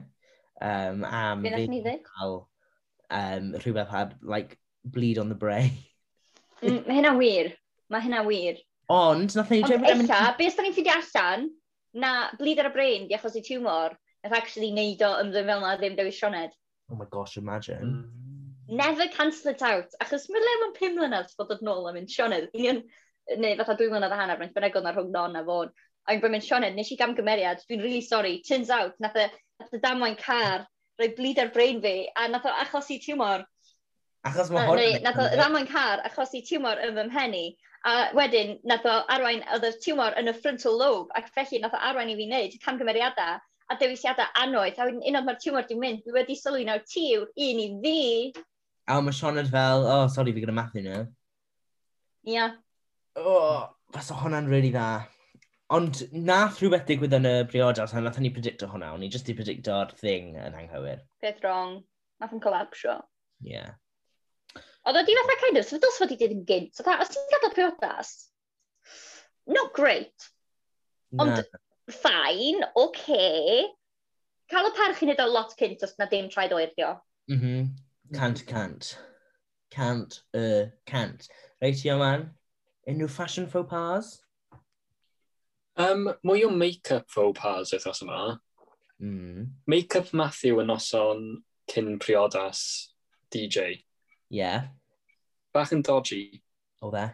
Um, 0.62 1.04
am 1.04 1.44
Be 1.44 1.52
nath 1.52 1.68
ni 1.74 1.82
ddeud? 1.84 2.08
Um, 3.10 3.54
rhywbeth 3.64 3.92
had, 3.92 4.16
like, 4.22 4.58
bleed 4.84 5.20
on 5.20 5.30
the 5.30 5.36
brain. 5.36 5.72
mm, 6.64 6.82
mae 6.88 7.00
hynna 7.00 7.14
wir. 7.20 7.54
Mae 7.92 8.04
hynna 8.04 8.24
wir. 8.28 8.60
Ond, 8.92 9.36
nath 9.36 9.52
ni... 9.52 9.62
Ond 9.64 9.88
eitha, 9.92 10.22
be 10.40 10.48
os 10.48 10.60
ni'n 10.60 10.76
ffidi 10.76 10.92
allan, 10.96 11.50
na 11.94 12.14
bleed 12.40 12.60
ar 12.64 12.72
y 12.72 12.76
brain 12.76 13.08
di 13.08 13.16
achos 13.18 13.36
i 13.36 13.44
tiwmor, 13.44 13.96
nath 14.24 14.40
actually 14.40 14.72
neud 14.76 15.04
o 15.04 15.12
ymddwyn 15.24 15.52
fel 15.52 15.64
na 15.64 15.76
ddim 15.80 16.00
dewis 16.00 16.20
Sioned. 16.20 16.56
Oh 16.92 16.96
my 16.96 17.08
gosh, 17.12 17.36
imagine. 17.38 17.84
Mm 17.84 18.27
never 18.68 19.08
cancel 19.08 19.52
it 19.52 19.62
out. 19.62 19.92
Achos 20.04 20.28
mae'n 20.32 20.44
le 20.44 20.56
mae'n 20.62 20.74
pum 20.78 20.96
mlynedd 20.98 21.36
bod 21.40 21.52
dod 21.52 21.64
nôl 21.66 21.90
am 21.90 21.98
mynd 21.98 22.12
Sioned. 22.12 22.50
Union, 22.54 22.82
neu 23.36 23.58
fatha 23.60 23.76
dwy 23.80 23.90
mlynedd 23.92 24.16
a 24.16 24.20
hanner, 24.20 24.40
mae'n 24.40 24.56
benegol 24.56 24.86
na 24.86 24.94
rhwng 24.96 25.12
non 25.14 25.40
a 25.40 25.44
fod. 25.48 25.76
A 26.08 26.16
i'n 26.16 26.24
mynd 26.24 26.46
Sioned, 26.46 26.76
nes 26.76 26.92
i 26.92 26.98
gamgymeriad, 27.00 27.64
dwi'n 27.68 27.84
really 27.84 28.02
sorry, 28.02 28.42
turns 28.48 28.70
out, 28.70 28.96
nath 29.04 29.18
y, 29.20 29.28
nath 29.62 29.76
y 29.76 29.82
damwain 29.84 30.18
car, 30.20 30.68
roi 31.00 31.12
blid 31.16 31.40
ar 31.40 31.52
brain 31.56 31.82
fi, 31.82 32.10
a 32.16 32.28
nath 32.32 32.48
o 32.48 32.54
achos 32.64 32.92
i 32.92 33.00
tiwmor. 33.04 33.46
Achos 34.28 34.52
mae 34.52 34.68
hwn... 34.68 35.02
Nath 35.06 35.20
o 35.22 35.28
ddamwain 35.36 35.70
car 35.72 36.04
achos 36.08 36.36
i 36.36 36.44
tiwmor 36.48 36.82
yn 36.84 36.96
fy 36.98 37.08
mhenni, 37.12 37.46
a 37.88 38.10
wedyn 38.18 38.58
nath 38.68 38.88
o 38.88 38.96
arwain, 39.14 39.44
oedd 39.56 39.68
y 39.68 39.76
tiwmor 39.84 40.18
yn 40.20 40.32
y 40.32 40.36
frontal 40.36 40.80
lobe, 40.80 41.14
ac 41.20 41.30
felly 41.36 41.62
nath 41.64 41.76
o 41.78 41.84
arwain 41.90 42.12
i 42.12 42.18
fi 42.20 42.28
wneud 42.28 42.58
camgymeriadau 42.64 43.38
a 43.68 43.76
dewisiadau 43.80 44.28
anoedd, 44.42 44.78
a 44.80 44.88
wedyn 44.88 45.04
unwaith 45.04 45.28
mae'r 45.28 45.40
tiwmor 45.44 45.66
di 45.68 45.76
mynd, 45.80 46.04
dwi 46.06 46.16
wedi 46.16 46.38
sylwi 46.40 46.68
nawr 46.68 46.84
ti 46.88 47.10
yw'r 47.14 47.28
un 47.48 47.64
i 47.64 47.68
fi, 47.84 47.98
A 48.88 49.02
mae 49.04 49.16
Sioned 49.16 49.50
fel, 49.52 49.86
oh, 49.86 50.08
sorry, 50.08 50.32
fi 50.32 50.42
gyda 50.44 50.56
Matthew 50.56 50.86
nhw. 50.86 51.04
Ie. 52.28 52.34
Yeah. 52.38 52.56
Oh, 53.20 53.68
fas 53.92 54.12
o 54.14 54.18
hwnna'n 54.20 54.48
really 54.48 54.70
dda. 54.72 55.08
Ond 55.76 56.06
nath 56.14 56.62
rhywbeth 56.62 56.86
digwydd 56.88 57.16
yn 57.18 57.28
y 57.28 57.34
briodas, 57.52 57.92
a 57.92 58.04
nath 58.04 58.20
ni 58.24 58.32
predicto 58.32 58.70
hwnna, 58.72 58.94
o'n 58.96 59.04
i 59.04 59.10
just 59.12 59.28
i 59.28 59.36
predicto'r 59.36 59.92
thing 60.00 60.38
yn 60.40 60.56
anghywir. 60.56 61.02
Peth 61.24 61.42
wrong. 61.44 61.82
Nath 62.22 62.36
yn 62.38 62.44
collapsio. 62.44 62.96
Ie. 63.44 63.58
Yeah. 63.58 63.74
Oedd 64.88 65.02
o 65.02 65.04
di 65.04 65.18
fatha 65.18 65.36
kind 65.42 65.60
of, 65.60 65.68
sef 65.68 65.82
dos 65.84 65.98
fod 66.00 66.14
i 66.16 66.18
ddeud 66.22 66.38
yn 66.38 66.46
gynt. 66.48 66.72
So, 66.78 66.86
os 66.88 67.12
ti'n 67.12 67.28
gadael 67.34 67.56
priodas, 67.58 68.14
not 69.52 69.74
great. 69.76 70.30
Ond, 71.20 71.44
ffain, 71.92 72.64
oce. 72.72 73.04
Okay. 73.04 73.68
Cael 74.48 74.70
y 74.70 74.72
parch 74.78 75.04
i 75.04 75.10
wneud 75.10 75.20
o 75.20 75.28
lot 75.28 75.52
cynt 75.60 75.84
os 75.84 75.98
na 76.00 76.08
dim 76.08 76.32
traed 76.32 76.56
oerdio. 76.56 76.96
Mhm. 77.28 77.44
Mm 77.44 77.84
Cant, 78.14 78.46
cant. 78.46 78.98
Cant, 79.72 80.22
y, 80.34 80.40
uh, 80.40 80.66
cant. 80.86 81.28
Reitio 81.62 81.98
man, 82.00 82.32
unrhyw 82.88 83.10
fashion 83.10 83.48
faux 83.48 83.70
pas? 83.70 84.22
Um, 85.76 86.08
mwy 86.26 86.46
o 86.46 86.50
make-up 86.50 87.10
faux 87.12 87.38
pas 87.38 87.74
wythnos 87.74 88.02
yma. 88.06 88.40
Mm. 89.04 89.50
Make-up 89.68 90.14
Matthew 90.14 90.62
yn 90.64 90.72
noson 90.72 91.24
cyn 91.70 92.00
priodas 92.00 92.62
DJ. 93.34 93.84
Yeah. 94.30 94.70
Bach 95.54 95.74
yn 95.76 95.84
dodgy. 95.86 96.42
O 96.82 96.90
dde. 96.94 97.10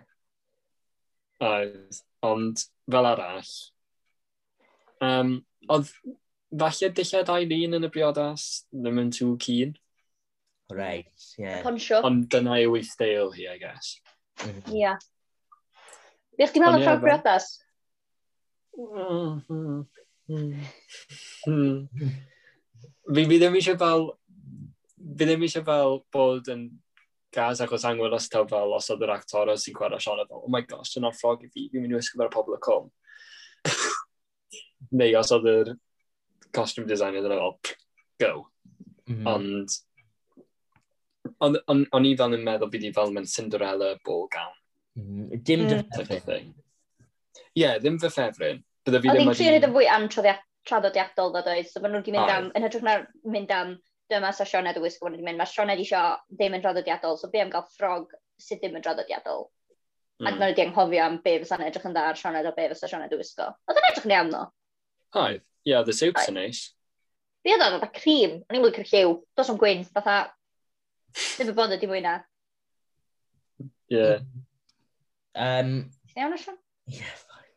Oedd, 1.43 2.03
ond 2.23 2.63
fel 2.91 3.09
arall. 3.09 3.53
Um, 5.03 5.39
oedd 5.67 5.89
falle 6.53 6.91
dillad 6.95 7.31
Eileen 7.33 7.79
yn 7.79 7.87
y 7.87 7.91
briodas 7.91 8.67
ddim 8.71 9.01
yn 9.03 9.11
tŵ 9.15 9.33
cyn. 9.43 9.73
Right, 10.73 11.25
yeah. 11.37 11.61
Poncho. 11.61 12.01
Ond 12.07 12.27
dyna 12.33 12.57
yw 12.63 12.77
ei 12.79 12.85
steil 12.87 13.31
hi, 13.35 13.47
I 13.53 13.57
guess. 13.61 13.99
Mm-hmm. 14.41 14.73
Ia. 14.73 14.79
Yeah. 14.79 14.97
Bych 16.39 16.53
ti'n 16.53 16.63
meddwl 16.63 16.81
y 16.81 16.85
ffordd 16.87 17.03
briodas? 17.03 17.49
Fi 23.13 23.25
ddim 23.29 23.57
eisiau 23.59 23.77
fel... 23.77 24.07
Fi 25.03 25.27
ddim 25.27 25.45
eisiau 25.45 25.65
fel 25.67 25.99
bod 26.15 26.49
yn 26.49 26.65
gas 27.33 27.61
achos 27.61 27.85
os 27.85 28.29
taw 28.29 28.47
fel 28.47 28.73
os 28.73 28.89
oedd 28.93 29.05
yr 29.05 29.13
actor 29.13 29.53
sy'n 29.57 29.77
chwarae 29.77 30.01
Sean 30.01 30.21
fel, 30.25 30.41
oh 30.41 30.49
my 30.49 30.61
gosh, 30.61 30.95
dyna'r 30.95 31.15
ffrog 31.17 31.45
i 31.45 31.49
fi, 31.49 31.69
fi'n 31.69 31.81
mynd 31.81 31.93
i 31.93 31.97
wisgo 31.97 32.21
fel 32.21 32.33
pobl 32.33 32.57
y 32.57 32.61
cwm. 32.67 32.89
Neu 34.99 35.17
os 35.19 35.31
oedd 35.33 35.49
yr 35.53 35.73
costume 36.53 36.89
designer 36.89 37.25
dyna 37.25 37.39
fel, 37.41 37.55
go. 38.21 38.33
Mm 39.09 39.15
-hmm. 39.15 39.27
Ond 39.33 39.77
o'n, 41.41 41.57
on, 41.69 42.05
i 42.05 42.13
fel 42.19 42.35
yn 42.37 42.43
meddwl 42.45 42.71
bydd 42.73 42.89
i 42.89 42.91
fel 42.95 43.13
mewn 43.13 43.29
Cinderella 43.29 43.93
ball 44.05 44.27
gown. 44.33 44.53
Mm, 44.99 45.31
dim 45.45 45.65
mm. 45.65 45.87
dyffryn. 45.97 46.51
Ie, 46.53 47.63
yeah, 47.63 47.79
ddim 47.81 47.97
fy 48.01 48.11
ffefryn. 48.13 48.61
Bydda 48.85 49.01
fi 49.01 49.09
ddim. 49.09 49.31
Oedd 49.31 49.39
hi'n 49.39 49.39
trio 49.39 49.55
neud 49.55 49.67
yn 49.69 49.75
fwy 49.77 49.89
am 49.89 50.07
traddodiadol 50.67 51.33
ddod 51.33 51.47
doedd, 51.47 51.67
so 51.69 51.81
maen 51.83 51.95
nhw'n 51.97 52.15
mynd 52.15 52.33
am, 52.35 52.51
yn 52.55 52.65
hytrach 52.65 52.85
na 52.85 52.99
mynd 53.33 53.51
am 53.51 53.73
dyma 54.11 54.31
sa 54.35 54.45
Sioned 54.47 54.77
y 54.79 54.83
wisg 54.83 55.03
o'n 55.03 55.17
mynd, 55.17 55.39
mae 55.39 55.49
Sioned 55.49 55.81
isio 55.81 56.03
ddim 56.31 56.55
yn 56.57 56.63
traddodiadol, 56.63 57.17
so 57.19 57.29
be 57.33 57.41
am 57.43 57.51
gael 57.51 57.65
ffrog 57.73 58.13
sydd 58.41 58.61
ddim 58.61 58.77
yn 58.79 58.85
traddodiadol. 58.85 59.47
Mm. 60.21 60.27
A 60.27 60.31
dyna 60.35 60.49
wedi 60.51 60.63
anghofio 60.63 61.03
am 61.03 61.17
be 61.25 61.35
fysa'n 61.41 61.65
edrych 61.67 61.87
yn 61.89 61.95
dda 61.95 62.05
ar 62.11 62.19
Sioned 62.19 62.47
o 62.47 62.53
be 62.55 62.69
fysa 62.71 62.89
Sioned 62.91 63.15
y 63.15 63.19
wisgo. 63.19 63.49
Oedd 63.67 63.81
yn 63.81 63.89
edrych 63.89 64.07
yn 64.07 64.15
iawn 64.15 64.31
no? 64.31 64.45
Oedd, 65.23 65.43
ie, 65.67 65.75
the 65.87 65.95
soups 65.97 66.29
yn 66.31 66.39
neis. 66.39 66.63
Fi 67.43 67.55
oedd 67.55 67.65
oedd 67.65 67.79
oedd 67.81 67.95
cream, 67.97 68.39
o'n 68.47 68.59
i'n 68.59 68.63
mwy 68.63 68.75
cyrchiw, 68.77 69.17
dos 69.35 69.51
o'n 69.51 69.59
gwyn, 69.59 69.83
fatha 69.95 70.17
Dwi'n 71.13 71.49
fy 71.49 71.53
bod 71.57 71.73
ydi 71.75 71.87
mwy 71.89 72.01
na. 72.03 72.13
Ie. 73.93 74.07
Um, 75.33 75.69
Iawn 76.17 76.33
allan? 76.37 76.57
Ie, 76.89 77.03
ffain. 77.21 77.51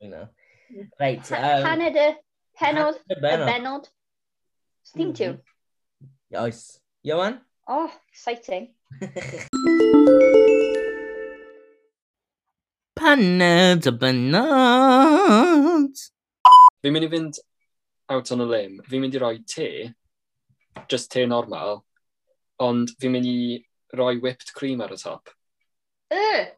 Mwy 0.00 0.08
na. 0.12 0.22
Reit. 1.00 1.26
Um, 1.32 1.64
Haned 1.68 1.96
y 2.00 2.08
penod, 2.60 2.96
y 3.10 3.14
benod. 3.20 3.84
Steam 4.84 5.12
mm-hmm. 5.12 5.16
tune. 5.16 5.42
Oes. 6.40 6.80
Iowan? 7.04 7.40
Oh, 7.68 7.90
exciting. 8.12 8.74
Paned 12.96 13.86
y 13.86 13.92
benod. 14.00 15.94
Fi'n 16.84 16.92
mynd 16.92 17.06
i 17.06 17.08
fynd 17.12 17.38
out 18.12 18.32
on 18.32 18.44
a 18.44 18.46
limb. 18.48 18.80
Fi'n 18.88 19.00
mynd 19.04 19.16
i 19.16 19.20
roi 19.20 19.38
te, 19.48 19.68
just 20.88 21.12
te 21.12 21.26
normal, 21.28 21.84
ond 22.64 22.92
fi'n 23.00 23.14
mynd 23.14 23.28
i 23.30 23.38
roi 23.98 24.16
whipped 24.22 24.52
cream 24.56 24.82
ar 24.84 24.94
y 24.94 25.00
top. 25.00 25.32
Ugh! 26.14 26.52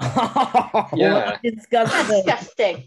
yeah. 0.96 1.36
disgusting. 1.42 2.10
disgusting. 2.10 2.84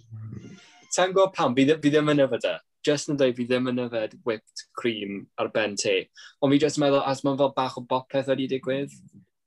Ta'n 0.94 1.14
gwybod 1.14 1.34
pam, 1.34 1.56
fi, 1.58 1.68
fi 1.82 1.92
ddim 1.94 2.12
yn 2.14 2.24
yfed 2.26 2.48
e. 2.50 2.56
Just 2.86 3.10
yn 3.10 3.18
dweud, 3.20 3.36
fi 3.38 3.46
ddim 3.48 3.70
yn 3.72 3.84
yfed 3.86 4.18
whipped 4.28 4.66
cream 4.78 5.28
ar 5.40 5.50
ben 5.54 5.78
te. 5.80 6.02
Ond 6.42 6.54
fi 6.54 6.60
just 6.62 6.80
yn 6.80 6.86
meddwl, 6.86 7.06
as 7.10 7.24
mae'n 7.26 7.40
fel 7.40 7.54
bach 7.56 7.78
o 7.80 7.86
bopeth 7.90 8.30
wedi 8.34 8.50
digwydd, 8.52 8.94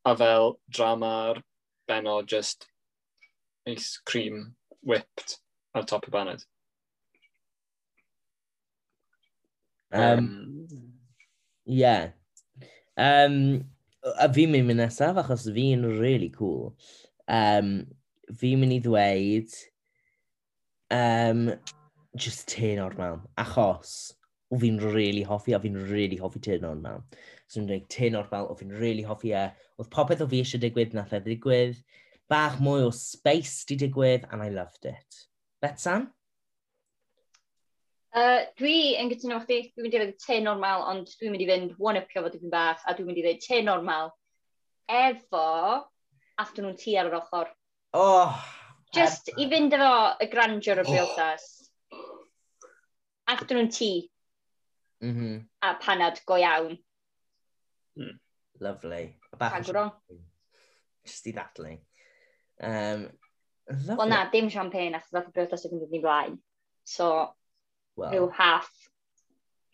a 0.07 0.15
fel 0.17 0.57
drama'r 0.73 1.43
benod 1.91 2.31
just 2.31 2.69
ice 3.67 4.01
cream 4.07 4.55
whipped 4.83 5.39
ar 5.75 5.85
top 5.85 6.07
y 6.09 6.15
baned. 6.15 6.47
Um, 9.93 10.69
yeah, 11.65 12.11
Um, 12.97 13.65
a 14.21 14.29
fi'n 14.33 14.53
mynd 14.53 14.69
mynd 14.71 14.81
nesaf 14.81 15.19
achos 15.21 15.47
fi'n 15.53 15.85
really 15.99 16.31
cool. 16.35 16.75
Um, 17.29 17.87
fi'n 18.41 18.61
mynd 18.63 18.77
i 18.77 18.81
ddweud 18.85 19.57
um, 20.95 21.51
just 22.17 22.49
tyn 22.53 22.81
man. 22.99 23.23
Achos 23.39 24.15
o 24.51 24.59
fi'n 24.63 24.81
really 24.95 25.25
hoffi 25.27 25.53
e, 25.53 25.59
a 25.59 25.61
fi'n 25.63 25.79
really 25.91 26.19
hoffi 26.21 26.43
tyn 26.43 26.67
man. 26.83 27.05
So 27.47 27.61
fi'n 27.61 27.71
dweud 27.71 27.89
tyn 27.93 28.19
o'r 28.19 28.33
o 28.43 28.57
fi'n 28.59 28.75
really 28.81 29.05
hoffi 29.07 29.35
e. 29.35 29.47
Oedd 29.77 29.93
popeth 29.93 30.25
o 30.25 30.29
fi 30.31 30.43
eisiau 30.43 30.63
digwydd 30.63 30.97
nath 30.97 31.15
e 31.17 31.23
ddigwydd. 31.25 31.81
Bach 32.31 32.59
mwy 32.63 32.87
o 32.87 32.91
space 32.95 33.67
di 33.69 33.79
digwydd 33.79 34.27
and 34.33 34.43
I 34.43 34.51
loved 34.51 34.87
it. 34.89 35.27
Bet 35.63 35.81
Sam? 35.81 36.11
Uh, 38.16 38.46
dwi 38.57 38.94
yn 38.96 39.11
gytuno 39.12 39.37
efo 39.37 39.44
chdi, 39.44 39.59
dwi'n 39.74 39.85
mynd 39.85 39.94
i 39.96 40.00
fynd 40.00 40.20
te 40.22 40.37
normal, 40.40 40.87
ond 40.88 41.11
dwi'n 41.20 41.35
mynd 41.35 41.44
i 41.44 41.48
fynd 41.50 41.74
one-upio 41.76 42.22
fo 42.24 42.31
dwi'n 42.33 42.52
bach, 42.52 42.81
a 42.88 42.94
dwi'n 42.96 43.11
mynd 43.11 43.20
i 43.20 43.24
ddweud 43.26 43.42
te 43.44 43.59
normal 43.66 44.14
efo 44.88 45.42
afternoon 46.40 46.79
tea 46.81 46.96
ar 47.02 47.11
yr 47.11 47.18
ochr. 47.18 47.50
Oh, 47.96 48.33
Just 48.96 49.29
i 49.37 49.48
fynd 49.52 49.76
efo 49.76 49.92
y 50.24 50.31
grandeur 50.33 50.81
y 50.81 50.87
oh. 50.87 50.88
briodas. 50.88 51.46
Oh. 51.92 52.24
Afternoon 53.35 53.68
tea. 53.68 54.09
Mm 55.05 55.14
-hmm. 55.16 55.48
A 55.61 55.74
panad 55.74 56.20
go 56.24 56.40
iawn. 56.40 56.79
Mm. 57.98 58.18
Lovely. 58.61 59.18
Bach 59.38 59.52
Agro. 59.52 59.90
Just 61.05 61.26
i 61.26 61.33
ddatlu. 61.33 61.79
Um, 62.61 63.11
lovely. 63.68 63.96
Wel 63.96 64.09
na, 64.09 64.29
dim 64.31 64.48
champagne 64.50 64.96
achos 64.96 65.12
ddath 65.12 65.29
o 65.29 65.33
briodas 65.37 65.64
i 65.64 65.68
fynd 65.68 65.85
yn 65.85 65.98
ei 65.98 66.00
blaen. 66.00 66.38
So, 66.87 67.35
well. 67.97 68.13
Rhyw 68.13 68.31
half. 68.37 68.71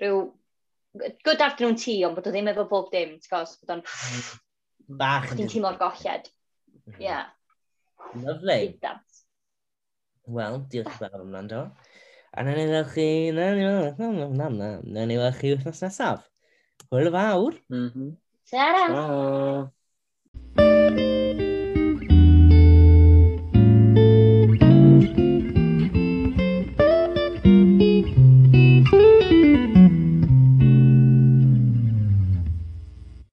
Rhyw... 0.01 0.31
Good 1.25 1.41
afternoon 1.41 1.79
tea, 1.81 2.03
ond 2.05 2.17
bod 2.17 2.27
o 2.29 2.33
ddim 2.35 2.51
efo 2.53 2.67
bob 2.69 2.91
dim, 2.93 3.17
ti'n 3.21 3.33
gos, 3.33 3.55
bod 3.63 3.77
o'n... 3.77 3.85
Bach. 5.03 5.31
Ti'n 5.33 5.49
teimlo'r 5.49 5.79
golled. 5.81 6.29
Mhm. 6.83 6.99
Ie. 6.99 7.07
Yeah. 7.07 7.31
Lovely. 8.23 8.75
Wel, 10.33 10.61
diolch 10.71 10.91
ah. 10.91 10.99
yn 10.99 10.99
fawr 11.01 11.23
am 11.23 11.33
wrando. 11.33 11.63
A 12.33 12.45
na 12.45 12.57
ni 12.57 12.67
weld 12.71 12.91
chi... 12.95 13.07
Na 13.37 13.53
ni 13.57 13.65
weld 13.69 13.97
chi... 13.97 14.11
Na 14.11 14.49
ni 14.49 14.59
weld. 14.59 14.91
Na 14.93 15.07
ni 15.09 15.21
weld 15.21 15.39
chi 15.41 15.55
wythnos 15.55 15.83
nesaf. 15.85 16.27
Hwyl 16.93 17.11
fawr. 17.15 17.57
Mm 17.73 17.89
-hmm. 17.89 18.11
Ta-ra! 18.53 18.85
Ta-ra! 18.93 19.71